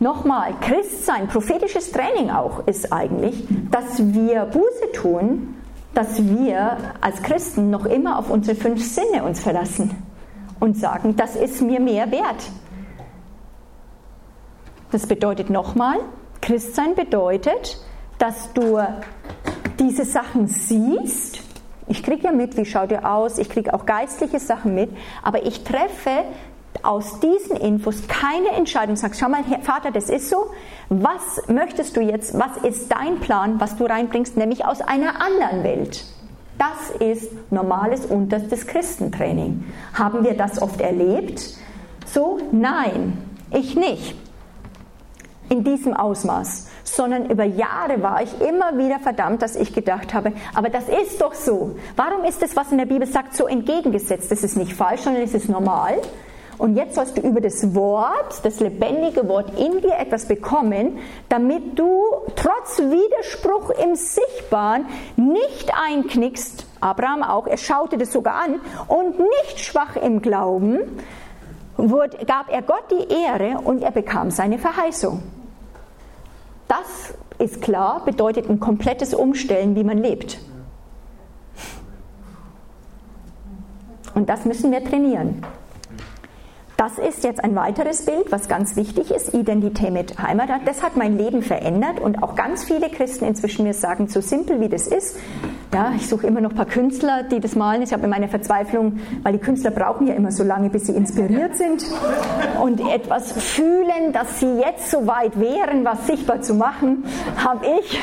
[0.00, 5.54] nochmal, Christsein, prophetisches Training auch ist eigentlich, dass wir Buße tun,
[5.92, 9.90] dass wir als Christen noch immer auf unsere fünf Sinne uns verlassen
[10.60, 12.50] und sagen, das ist mir mehr wert.
[14.92, 15.98] Das bedeutet nochmal,
[16.40, 17.78] Christsein bedeutet,
[18.18, 18.78] dass du
[19.78, 21.40] diese Sachen siehst.
[21.88, 24.90] Ich kriege ja mit, wie schaut ihr aus, ich kriege auch geistliche Sachen mit,
[25.22, 26.24] aber ich treffe
[26.82, 28.96] aus diesen Infos keine Entscheidung.
[28.96, 30.50] Sag, schau mal, Vater, das ist so.
[30.88, 32.38] Was möchtest du jetzt?
[32.38, 36.04] Was ist dein Plan, was du reinbringst, nämlich aus einer anderen Welt?
[36.58, 39.64] Das ist normales unterstes Christentraining.
[39.94, 41.54] Haben wir das oft erlebt?
[42.06, 43.18] So, nein,
[43.50, 44.16] ich nicht.
[45.48, 46.68] In diesem Ausmaß.
[46.82, 51.20] Sondern über Jahre war ich immer wieder verdammt, dass ich gedacht habe, aber das ist
[51.20, 51.76] doch so.
[51.96, 54.30] Warum ist das, was in der Bibel sagt, so entgegengesetzt?
[54.30, 56.00] Das ist nicht falsch, sondern es ist normal.
[56.58, 60.98] Und jetzt sollst du über das Wort, das lebendige Wort in dir etwas bekommen,
[61.28, 62.02] damit du
[62.34, 64.86] trotz Widerspruch im Sichtbaren
[65.16, 70.78] nicht einknickst, Abraham auch, er schaute das sogar an, und nicht schwach im Glauben,
[71.76, 75.22] wurde, gab er Gott die Ehre und er bekam seine Verheißung.
[76.68, 80.38] Das ist klar, bedeutet ein komplettes Umstellen, wie man lebt.
[84.14, 85.44] Und das müssen wir trainieren.
[86.76, 90.50] Das ist jetzt ein weiteres Bild, was ganz wichtig ist, Identität mit Heimat.
[90.66, 94.60] Das hat mein Leben verändert und auch ganz viele Christen inzwischen mir sagen, so simpel
[94.60, 95.16] wie das ist,
[95.74, 97.82] ja, ich suche immer noch ein paar Künstler, die das malen.
[97.82, 100.92] Ich habe in meiner Verzweiflung, weil die Künstler brauchen ja immer so lange, bis sie
[100.92, 101.84] inspiriert sind
[102.62, 107.04] und etwas fühlen, dass sie jetzt so weit wären, was sichtbar zu machen,
[107.42, 108.00] habe ich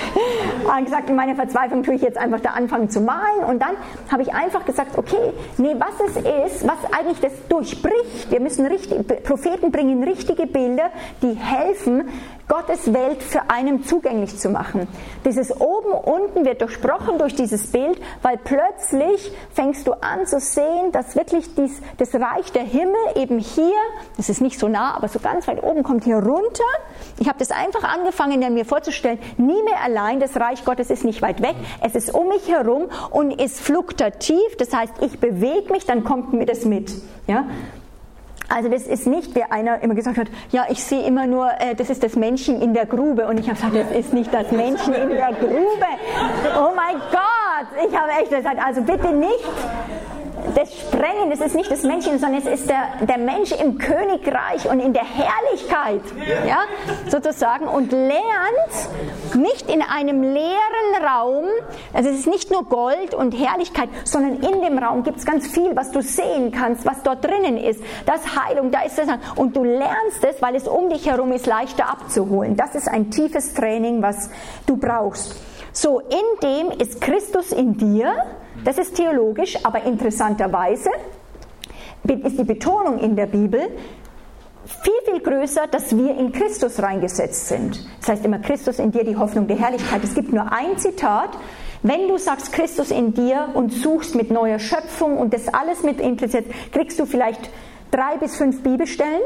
[0.84, 3.76] gesagt, in meiner Verzweiflung tue ich jetzt einfach da anfangen zu malen und dann
[4.12, 8.30] habe ich einfach gesagt, okay, nee, was es ist, was eigentlich das durchbricht.
[8.30, 10.90] Wir müssen richtig, Propheten bringen richtige Bilder,
[11.22, 12.10] die helfen,
[12.48, 14.88] Gottes Welt für einen zugänglich zu machen.
[15.26, 20.92] Dieses oben, unten wird durchsprochen durch dieses Bild, weil plötzlich fängst du an zu sehen,
[20.92, 23.74] dass wirklich dies, das Reich der Himmel eben hier,
[24.18, 26.64] das ist nicht so nah, aber so ganz weit oben kommt hier runter.
[27.20, 31.22] Ich habe das einfach angefangen, mir vorzustellen, nie mehr allein, das Reich Gottes ist nicht
[31.22, 35.86] weit weg, es ist um mich herum und ist fluktuativ, das heißt, ich bewege mich,
[35.86, 36.92] dann kommt mir das mit.
[37.26, 37.46] Ja?
[38.54, 41.74] Also das ist nicht, wie einer immer gesagt hat, ja, ich sehe immer nur, äh,
[41.74, 43.26] das ist das Männchen in der Grube.
[43.26, 45.88] Und ich habe gesagt, das ist nicht das Männchen in der Grube.
[46.56, 49.44] Oh mein Gott, ich habe echt gesagt, also bitte nicht
[50.56, 54.70] das Sprengen, das ist nicht das Männchen, sondern es ist der, der Mensch im Königreich
[54.70, 56.02] und in der Herrlichkeit,
[56.48, 56.60] ja,
[57.10, 61.46] sozusagen, und lernt nicht in einem leeren Raum,
[61.94, 65.48] also es ist nicht nur Gold und Herrlichkeit, sondern in dem Raum gibt es ganz
[65.48, 67.84] viel, was du sehen kannst, was dort drinnen ist.
[68.06, 71.46] Das Heilung, da ist das, und du lernst es, weil es um dich herum ist,
[71.46, 72.56] leichter abzuholen.
[72.56, 74.30] Das ist ein tiefes Training, was
[74.66, 75.36] du brauchst.
[75.72, 78.14] So, in dem ist Christus in dir,
[78.64, 80.90] das ist theologisch, aber interessanterweise
[82.04, 83.62] ist die Betonung in der Bibel
[84.66, 87.86] viel, viel größer, dass wir in Christus reingesetzt sind.
[88.00, 90.04] Das heißt immer Christus in dir, die Hoffnung der Herrlichkeit.
[90.04, 91.32] Es gibt nur ein Zitat.
[91.82, 96.00] Wenn du sagst Christus in dir und suchst mit neuer Schöpfung und das alles mit
[96.00, 97.50] impliziert, kriegst du vielleicht
[97.92, 99.22] drei bis fünf Bibelstellen,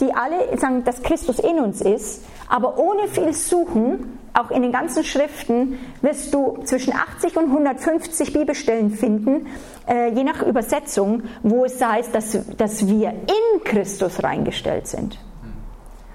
[0.00, 2.24] die alle sagen, dass Christus in uns ist.
[2.48, 8.32] Aber ohne viel Suchen auch in den ganzen Schriften wirst du zwischen 80 und 150
[8.32, 9.46] Bibelstellen finden,
[9.88, 15.18] äh, je nach Übersetzung, wo es heißt, dass, dass wir in Christus reingestellt sind.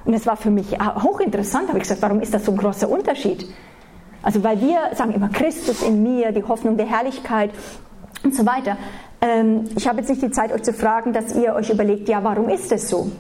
[0.06, 2.90] Und das war für mich hochinteressant, habe ich gesagt, warum ist das so ein großer
[2.90, 3.48] Unterschied?
[4.22, 7.52] Also weil wir sagen immer Christus in mir, die Hoffnung der Herrlichkeit
[8.24, 8.78] und so weiter.
[9.22, 12.24] Ähm, ich habe jetzt nicht die Zeit, euch zu fragen, dass ihr euch überlegt, ja,
[12.24, 13.12] warum ist das so?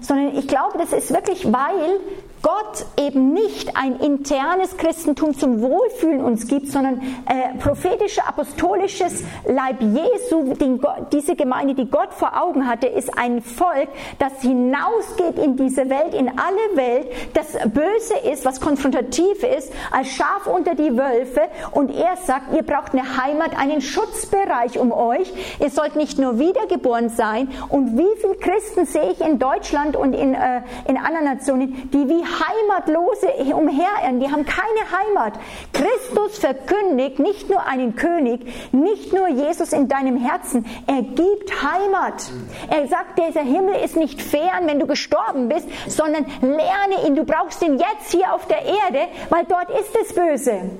[0.00, 2.00] Sondern ich glaube, das ist wirklich, weil
[2.42, 9.80] Gott eben nicht ein internes Christentum zum Wohlfühlen uns gibt, sondern äh, prophetische, apostolisches Leib
[9.80, 13.88] Jesu, Gott, diese Gemeinde, die Gott vor Augen hatte, ist ein Volk,
[14.18, 20.08] das hinausgeht in diese Welt, in alle Welt, das böse ist, was konfrontativ ist, als
[20.08, 21.42] Schaf unter die Wölfe.
[21.72, 25.32] Und er sagt, ihr braucht eine Heimat, einen Schutzbereich um euch.
[25.60, 27.48] Ihr sollt nicht nur wiedergeboren sein.
[27.68, 32.08] Und wie viele Christen sehe ich in Deutschland und in, äh, in anderen Nationen, die
[32.08, 35.34] wie Heimatlose umherirren, die haben keine Heimat.
[35.72, 38.40] Christus verkündigt nicht nur einen König,
[38.72, 42.30] nicht nur Jesus in deinem Herzen, er gibt Heimat.
[42.68, 47.24] Er sagt, dieser Himmel ist nicht fern, wenn du gestorben bist, sondern lerne ihn, du
[47.24, 50.70] brauchst ihn jetzt hier auf der Erde, weil dort ist es böse.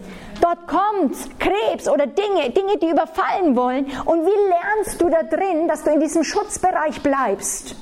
[0.40, 3.86] Dort kommt Krebs oder Dinge, Dinge, die überfallen wollen.
[4.06, 7.76] Und wie lernst du da drin, dass du in diesem Schutzbereich bleibst?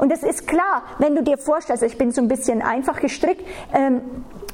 [0.00, 3.46] Und es ist klar, wenn du dir vorstellst, ich bin so ein bisschen einfach gestrickt,
[3.74, 4.00] ähm,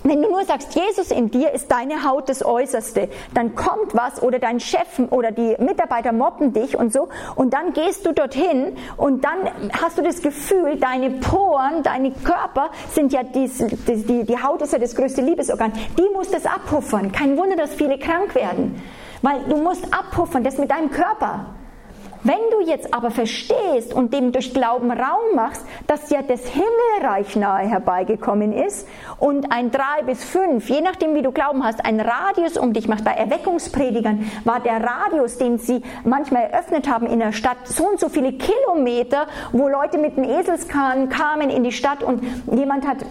[0.02, 4.20] wenn du nur sagst, Jesus in dir ist deine Haut das Äußerste, dann kommt was
[4.20, 8.76] oder dein Chef oder die Mitarbeiter mobben dich und so und dann gehst du dorthin
[8.96, 14.42] und dann hast du das Gefühl, deine Poren, deine Körper sind ja die, die, die
[14.42, 17.12] Haut ist ja das größte Liebesorgan, die muss das abpuffern.
[17.12, 18.82] Kein Wunder, dass viele krank werden,
[19.22, 21.54] weil du musst abpuffern, das mit deinem Körper.
[22.26, 27.36] Wenn du jetzt aber verstehst und dem durch Glauben Raum machst, dass ja das Himmelreich
[27.36, 28.88] nahe herbeigekommen ist
[29.20, 32.88] und ein drei bis fünf, je nachdem wie du Glauben hast, ein Radius um dich
[32.88, 33.04] macht.
[33.04, 38.00] Bei Erweckungspredigern war der Radius, den sie manchmal eröffnet haben in der Stadt, so und
[38.00, 43.04] so viele Kilometer, wo Leute mit dem Eselskahn kamen in die Stadt und jemand hat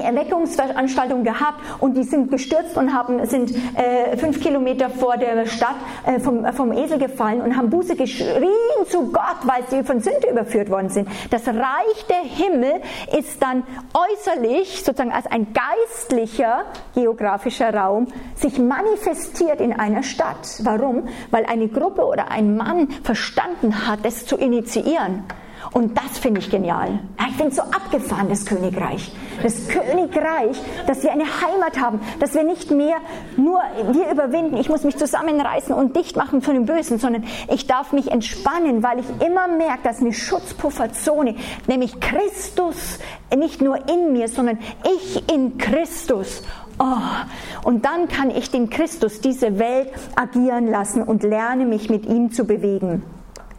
[0.00, 5.76] Erweckungsveranstaltung gehabt und die sind gestürzt und haben, sind äh, fünf Kilometer vor der Stadt
[6.06, 8.48] äh, vom, vom Esel gefallen und haben Buße geschrien
[8.88, 11.08] zu Gott, weil sie von Sünde überführt worden sind.
[11.30, 12.80] Das Reich der Himmel
[13.18, 13.64] ist dann
[13.94, 16.64] äußerlich, sozusagen als ein geistlicher
[16.94, 20.60] geografischer Raum, sich manifestiert in einer Stadt.
[20.62, 21.08] Warum?
[21.30, 25.24] Weil eine Gruppe oder ein Mann verstanden hat, es zu initiieren.
[25.70, 26.98] Und das finde ich genial.
[27.28, 29.12] Ich finde es so abgefahren, das Königreich.
[29.42, 32.96] Das Königreich, dass wir eine Heimat haben, dass wir nicht mehr
[33.36, 33.60] nur
[33.92, 37.92] wir überwinden, ich muss mich zusammenreißen und dicht machen von dem Bösen, sondern ich darf
[37.92, 41.36] mich entspannen, weil ich immer merke, dass eine Schutzpufferzone,
[41.66, 42.98] nämlich Christus,
[43.34, 44.58] nicht nur in mir, sondern
[44.96, 46.42] ich in Christus.
[46.78, 52.06] Oh, und dann kann ich den Christus, diese Welt agieren lassen und lerne mich mit
[52.06, 53.02] ihm zu bewegen.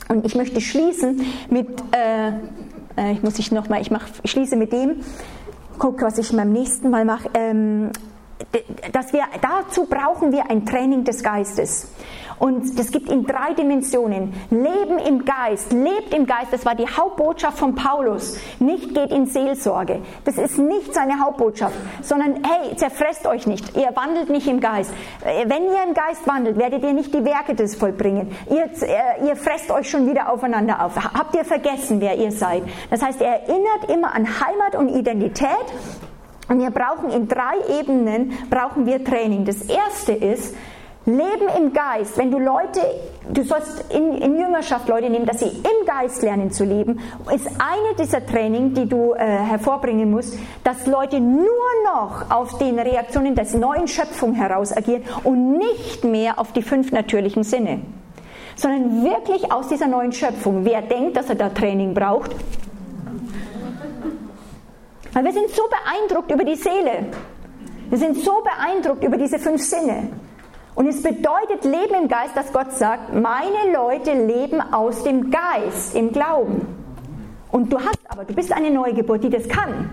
[0.10, 2.30] Und ich möchte schließen mit, äh,
[2.97, 4.97] äh ich muss ich noch mal, ich, mach, schließe mit dem,
[5.80, 7.30] guck, was ich beim nächsten Mal mache.
[7.34, 7.91] Ähm,
[8.91, 11.88] dass wir, dazu brauchen wir ein Training des Geistes.
[12.44, 14.34] Und das gibt in drei Dimensionen.
[14.50, 18.38] Leben im Geist, lebt im Geist, das war die Hauptbotschaft von Paulus.
[18.60, 20.02] Nicht geht in Seelsorge.
[20.26, 23.78] Das ist nicht seine Hauptbotschaft, sondern hey, zerfresst euch nicht.
[23.78, 24.94] Ihr wandelt nicht im Geist.
[25.24, 28.30] Äh, wenn ihr im Geist wandelt, werdet ihr nicht die Werke des vollbringen.
[28.50, 30.98] Ihr, äh, ihr fresst euch schon wieder aufeinander auf.
[30.98, 32.64] Habt ihr vergessen, wer ihr seid?
[32.89, 35.48] Das heißt, er erinnert immer an Heimat und Identität
[36.50, 39.46] und wir brauchen in drei Ebenen brauchen wir Training.
[39.46, 40.54] Das erste ist,
[41.06, 42.80] Leben im Geist, wenn du Leute,
[43.30, 47.01] du sollst in, in, Jüngerschaft Leute nehmen, dass sie im Geist lernen zu leben,
[47.34, 51.45] ist eine dieser Training, die du äh, hervorbringen musst, dass Leute nur
[51.84, 56.93] noch auf den Reaktionen der neuen Schöpfung heraus agieren und nicht mehr auf die fünf
[56.93, 57.82] natürlichen Sinne,
[58.56, 60.64] sondern wirklich aus dieser neuen Schöpfung.
[60.64, 62.34] Wer denkt, dass er da Training braucht?
[65.12, 67.08] Weil wir sind so beeindruckt über die Seele.
[67.89, 70.08] Wir sind so beeindruckt über diese fünf Sinne.
[70.76, 75.95] Und es bedeutet Leben im Geist, dass Gott sagt, meine Leute leben aus dem Geist,
[75.95, 76.65] im Glauben.
[77.51, 79.91] Und du hast aber, du bist eine Neugeburt, die das kann.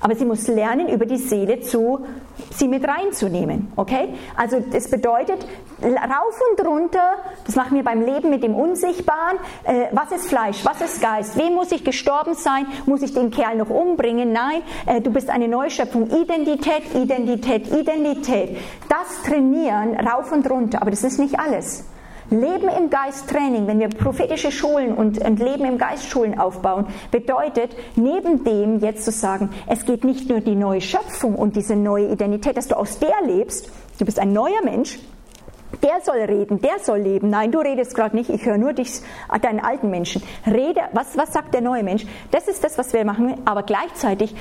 [0.00, 2.06] Aber sie muss lernen, über die Seele zu,
[2.54, 3.72] sie mit reinzunehmen.
[3.76, 4.14] Okay?
[4.36, 5.46] Also, das bedeutet,
[5.82, 9.38] rauf und runter, das machen wir beim Leben mit dem Unsichtbaren.
[9.64, 10.64] Äh, was ist Fleisch?
[10.64, 11.36] Was ist Geist?
[11.36, 12.66] Wem muss ich gestorben sein?
[12.86, 14.32] Muss ich den Kerl noch umbringen?
[14.32, 16.10] Nein, äh, du bist eine Neuschöpfung.
[16.10, 18.58] Identität, Identität, Identität.
[18.88, 20.80] Das trainieren rauf und runter.
[20.80, 21.84] Aber das ist nicht alles.
[22.30, 26.86] Leben im Geist Training, wenn wir prophetische Schulen und, und Leben im Geist Schulen aufbauen,
[27.10, 31.74] bedeutet neben dem jetzt zu sagen, es geht nicht nur die neue Schöpfung und diese
[31.74, 34.98] neue Identität, dass du aus der lebst, du bist ein neuer Mensch,
[35.82, 37.30] der soll reden, der soll leben.
[37.30, 39.00] Nein, du redest gerade nicht, ich höre nur dich,
[39.42, 40.22] deinen alten Menschen.
[40.46, 42.06] Rede, was, was sagt der neue Mensch?
[42.30, 44.34] Das ist das, was wir machen, aber gleichzeitig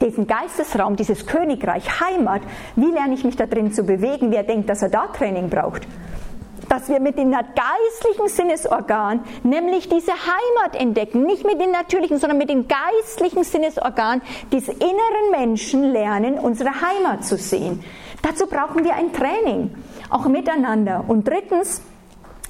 [0.00, 2.42] diesen Geistesraum, dieses Königreich, Heimat,
[2.76, 4.30] wie lerne ich mich da drin zu bewegen?
[4.30, 5.86] Wer denkt, dass er da Training braucht?
[6.68, 12.38] Dass wir mit dem geistlichen Sinnesorgan, nämlich diese Heimat entdecken, nicht mit den natürlichen, sondern
[12.38, 17.82] mit dem geistlichen Sinnesorgan des inneren Menschen lernen, unsere Heimat zu sehen.
[18.22, 19.74] Dazu brauchen wir ein Training,
[20.10, 21.04] auch miteinander.
[21.06, 21.82] Und drittens,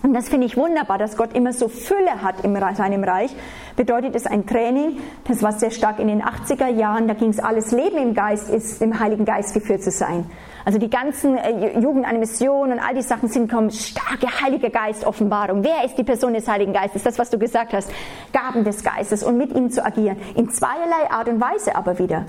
[0.03, 3.35] und das finde ich wunderbar, dass Gott immer so Fülle hat in seinem Reich.
[3.75, 7.41] Bedeutet es ein Training, das war sehr stark in den 80er Jahren, da ging es
[7.41, 10.31] alles, Leben im Geist ist, dem Heiligen Geist geführt zu sein.
[10.65, 15.63] Also die ganzen äh, Jugendanimation und all die Sachen sind kommen, starke Heilige Geist Offenbarung.
[15.63, 17.03] Wer ist die Person des Heiligen Geistes?
[17.03, 17.91] Das, was du gesagt hast.
[18.33, 20.17] Gaben des Geistes und mit ihm zu agieren.
[20.35, 22.25] In zweierlei Art und Weise aber wieder.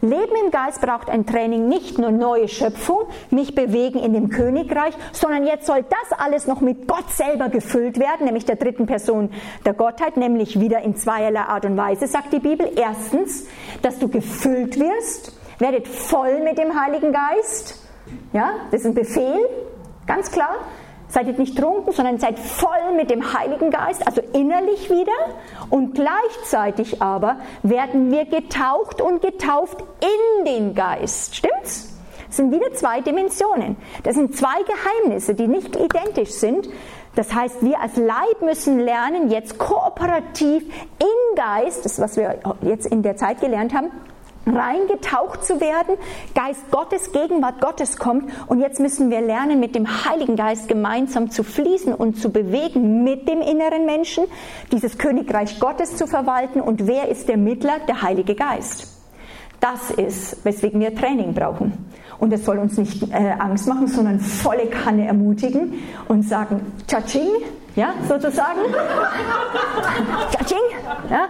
[0.00, 4.94] Leben im Geist braucht ein Training, nicht nur neue Schöpfung, mich bewegen in dem Königreich,
[5.12, 9.30] sondern jetzt soll das alles noch mit Gott selber gefüllt werden, nämlich der dritten Person
[9.64, 12.70] der Gottheit, nämlich wieder in zweierlei Art und Weise, sagt die Bibel.
[12.76, 13.46] Erstens,
[13.82, 17.82] dass du gefüllt wirst, werdet voll mit dem Heiligen Geist.
[18.32, 19.48] Ja, das ist ein Befehl,
[20.06, 20.56] ganz klar.
[21.10, 25.12] Seid nicht trunken, sondern seid voll mit dem Heiligen Geist, also innerlich wieder.
[25.70, 31.34] Und gleichzeitig aber werden wir getaucht und getauft in den Geist.
[31.34, 31.94] Stimmt's?
[32.26, 33.76] Das sind wieder zwei Dimensionen.
[34.02, 36.68] Das sind zwei Geheimnisse, die nicht identisch sind.
[37.14, 40.62] Das heißt, wir als Leib müssen lernen, jetzt kooperativ
[40.98, 43.90] im Geist, das ist, was wir jetzt in der Zeit gelernt haben,
[44.56, 45.96] reingetaucht zu werden.
[46.34, 48.30] Geist Gottes, Gegenwart Gottes kommt.
[48.46, 53.04] Und jetzt müssen wir lernen, mit dem Heiligen Geist gemeinsam zu fließen und zu bewegen
[53.04, 54.24] mit dem inneren Menschen,
[54.72, 56.60] dieses Königreich Gottes zu verwalten.
[56.60, 57.78] Und wer ist der Mittler?
[57.86, 58.98] Der Heilige Geist.
[59.60, 61.86] Das ist, weswegen wir Training brauchen.
[62.18, 65.74] Und es soll uns nicht äh, Angst machen, sondern volle Kanne ermutigen
[66.08, 67.28] und sagen, Tschatsching,
[67.76, 68.60] ja, sozusagen.
[70.30, 70.58] Tschatsching,
[71.10, 71.28] ja.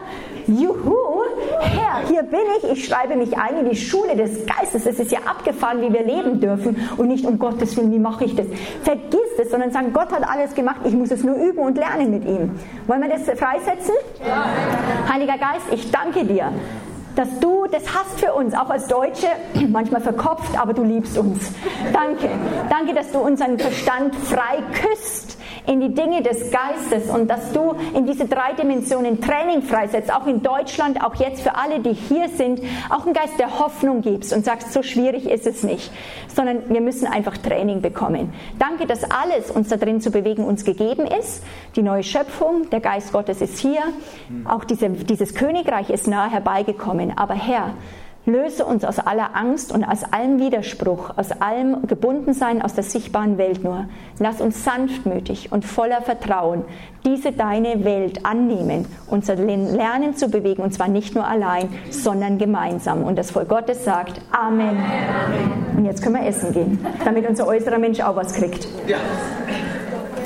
[0.49, 1.25] Juhu,
[1.61, 4.87] Herr, hier bin ich, ich schreibe mich ein in die Schule des Geistes.
[4.87, 8.25] Es ist ja abgefahren, wie wir leben dürfen und nicht um Gottes Willen, wie mache
[8.25, 8.47] ich das?
[8.83, 12.11] Vergiss es, sondern sagen, Gott hat alles gemacht, ich muss es nur üben und lernen
[12.11, 12.59] mit ihm.
[12.87, 13.95] Wollen wir das freisetzen?
[14.27, 14.47] Ja.
[15.13, 16.51] Heiliger Geist, ich danke dir
[17.17, 19.27] dass du das hast für uns, auch als Deutsche,
[19.69, 21.51] manchmal verkopft, aber du liebst uns.
[21.93, 22.29] Danke.
[22.71, 25.28] Danke, dass du unseren Verstand frei küsst
[25.69, 30.27] in die Dinge des Geistes und dass du in diese drei Dimensionen Training freisetzt, auch
[30.27, 32.61] in Deutschland, auch jetzt für alle, die hier sind,
[32.91, 35.93] auch einen Geist der Hoffnung gibst und sagst, so schwierig ist es nicht,
[36.35, 38.33] sondern wir müssen einfach Training bekommen.
[38.59, 41.45] Danke, dass alles uns da drin zu bewegen uns gegeben ist.
[41.77, 43.83] Die neue Schöpfung, der Geist Gottes ist hier,
[44.45, 47.17] auch diese, dieses Königreich ist nahe herbeigekommen.
[47.17, 47.75] Aber Herr,
[48.29, 53.39] Löse uns aus aller Angst und aus allem Widerspruch, aus allem Gebundensein aus der sichtbaren
[53.39, 53.87] Welt nur.
[54.19, 56.67] Lass uns sanftmütig und voller Vertrauen
[57.07, 63.03] diese deine Welt annehmen, unser Lernen zu bewegen, und zwar nicht nur allein, sondern gemeinsam.
[63.03, 64.77] Und das Volk Gottes sagt Amen.
[65.79, 68.69] Und jetzt können wir essen gehen, damit unser äußerer Mensch auch was kriegt.
[68.87, 68.99] Ja.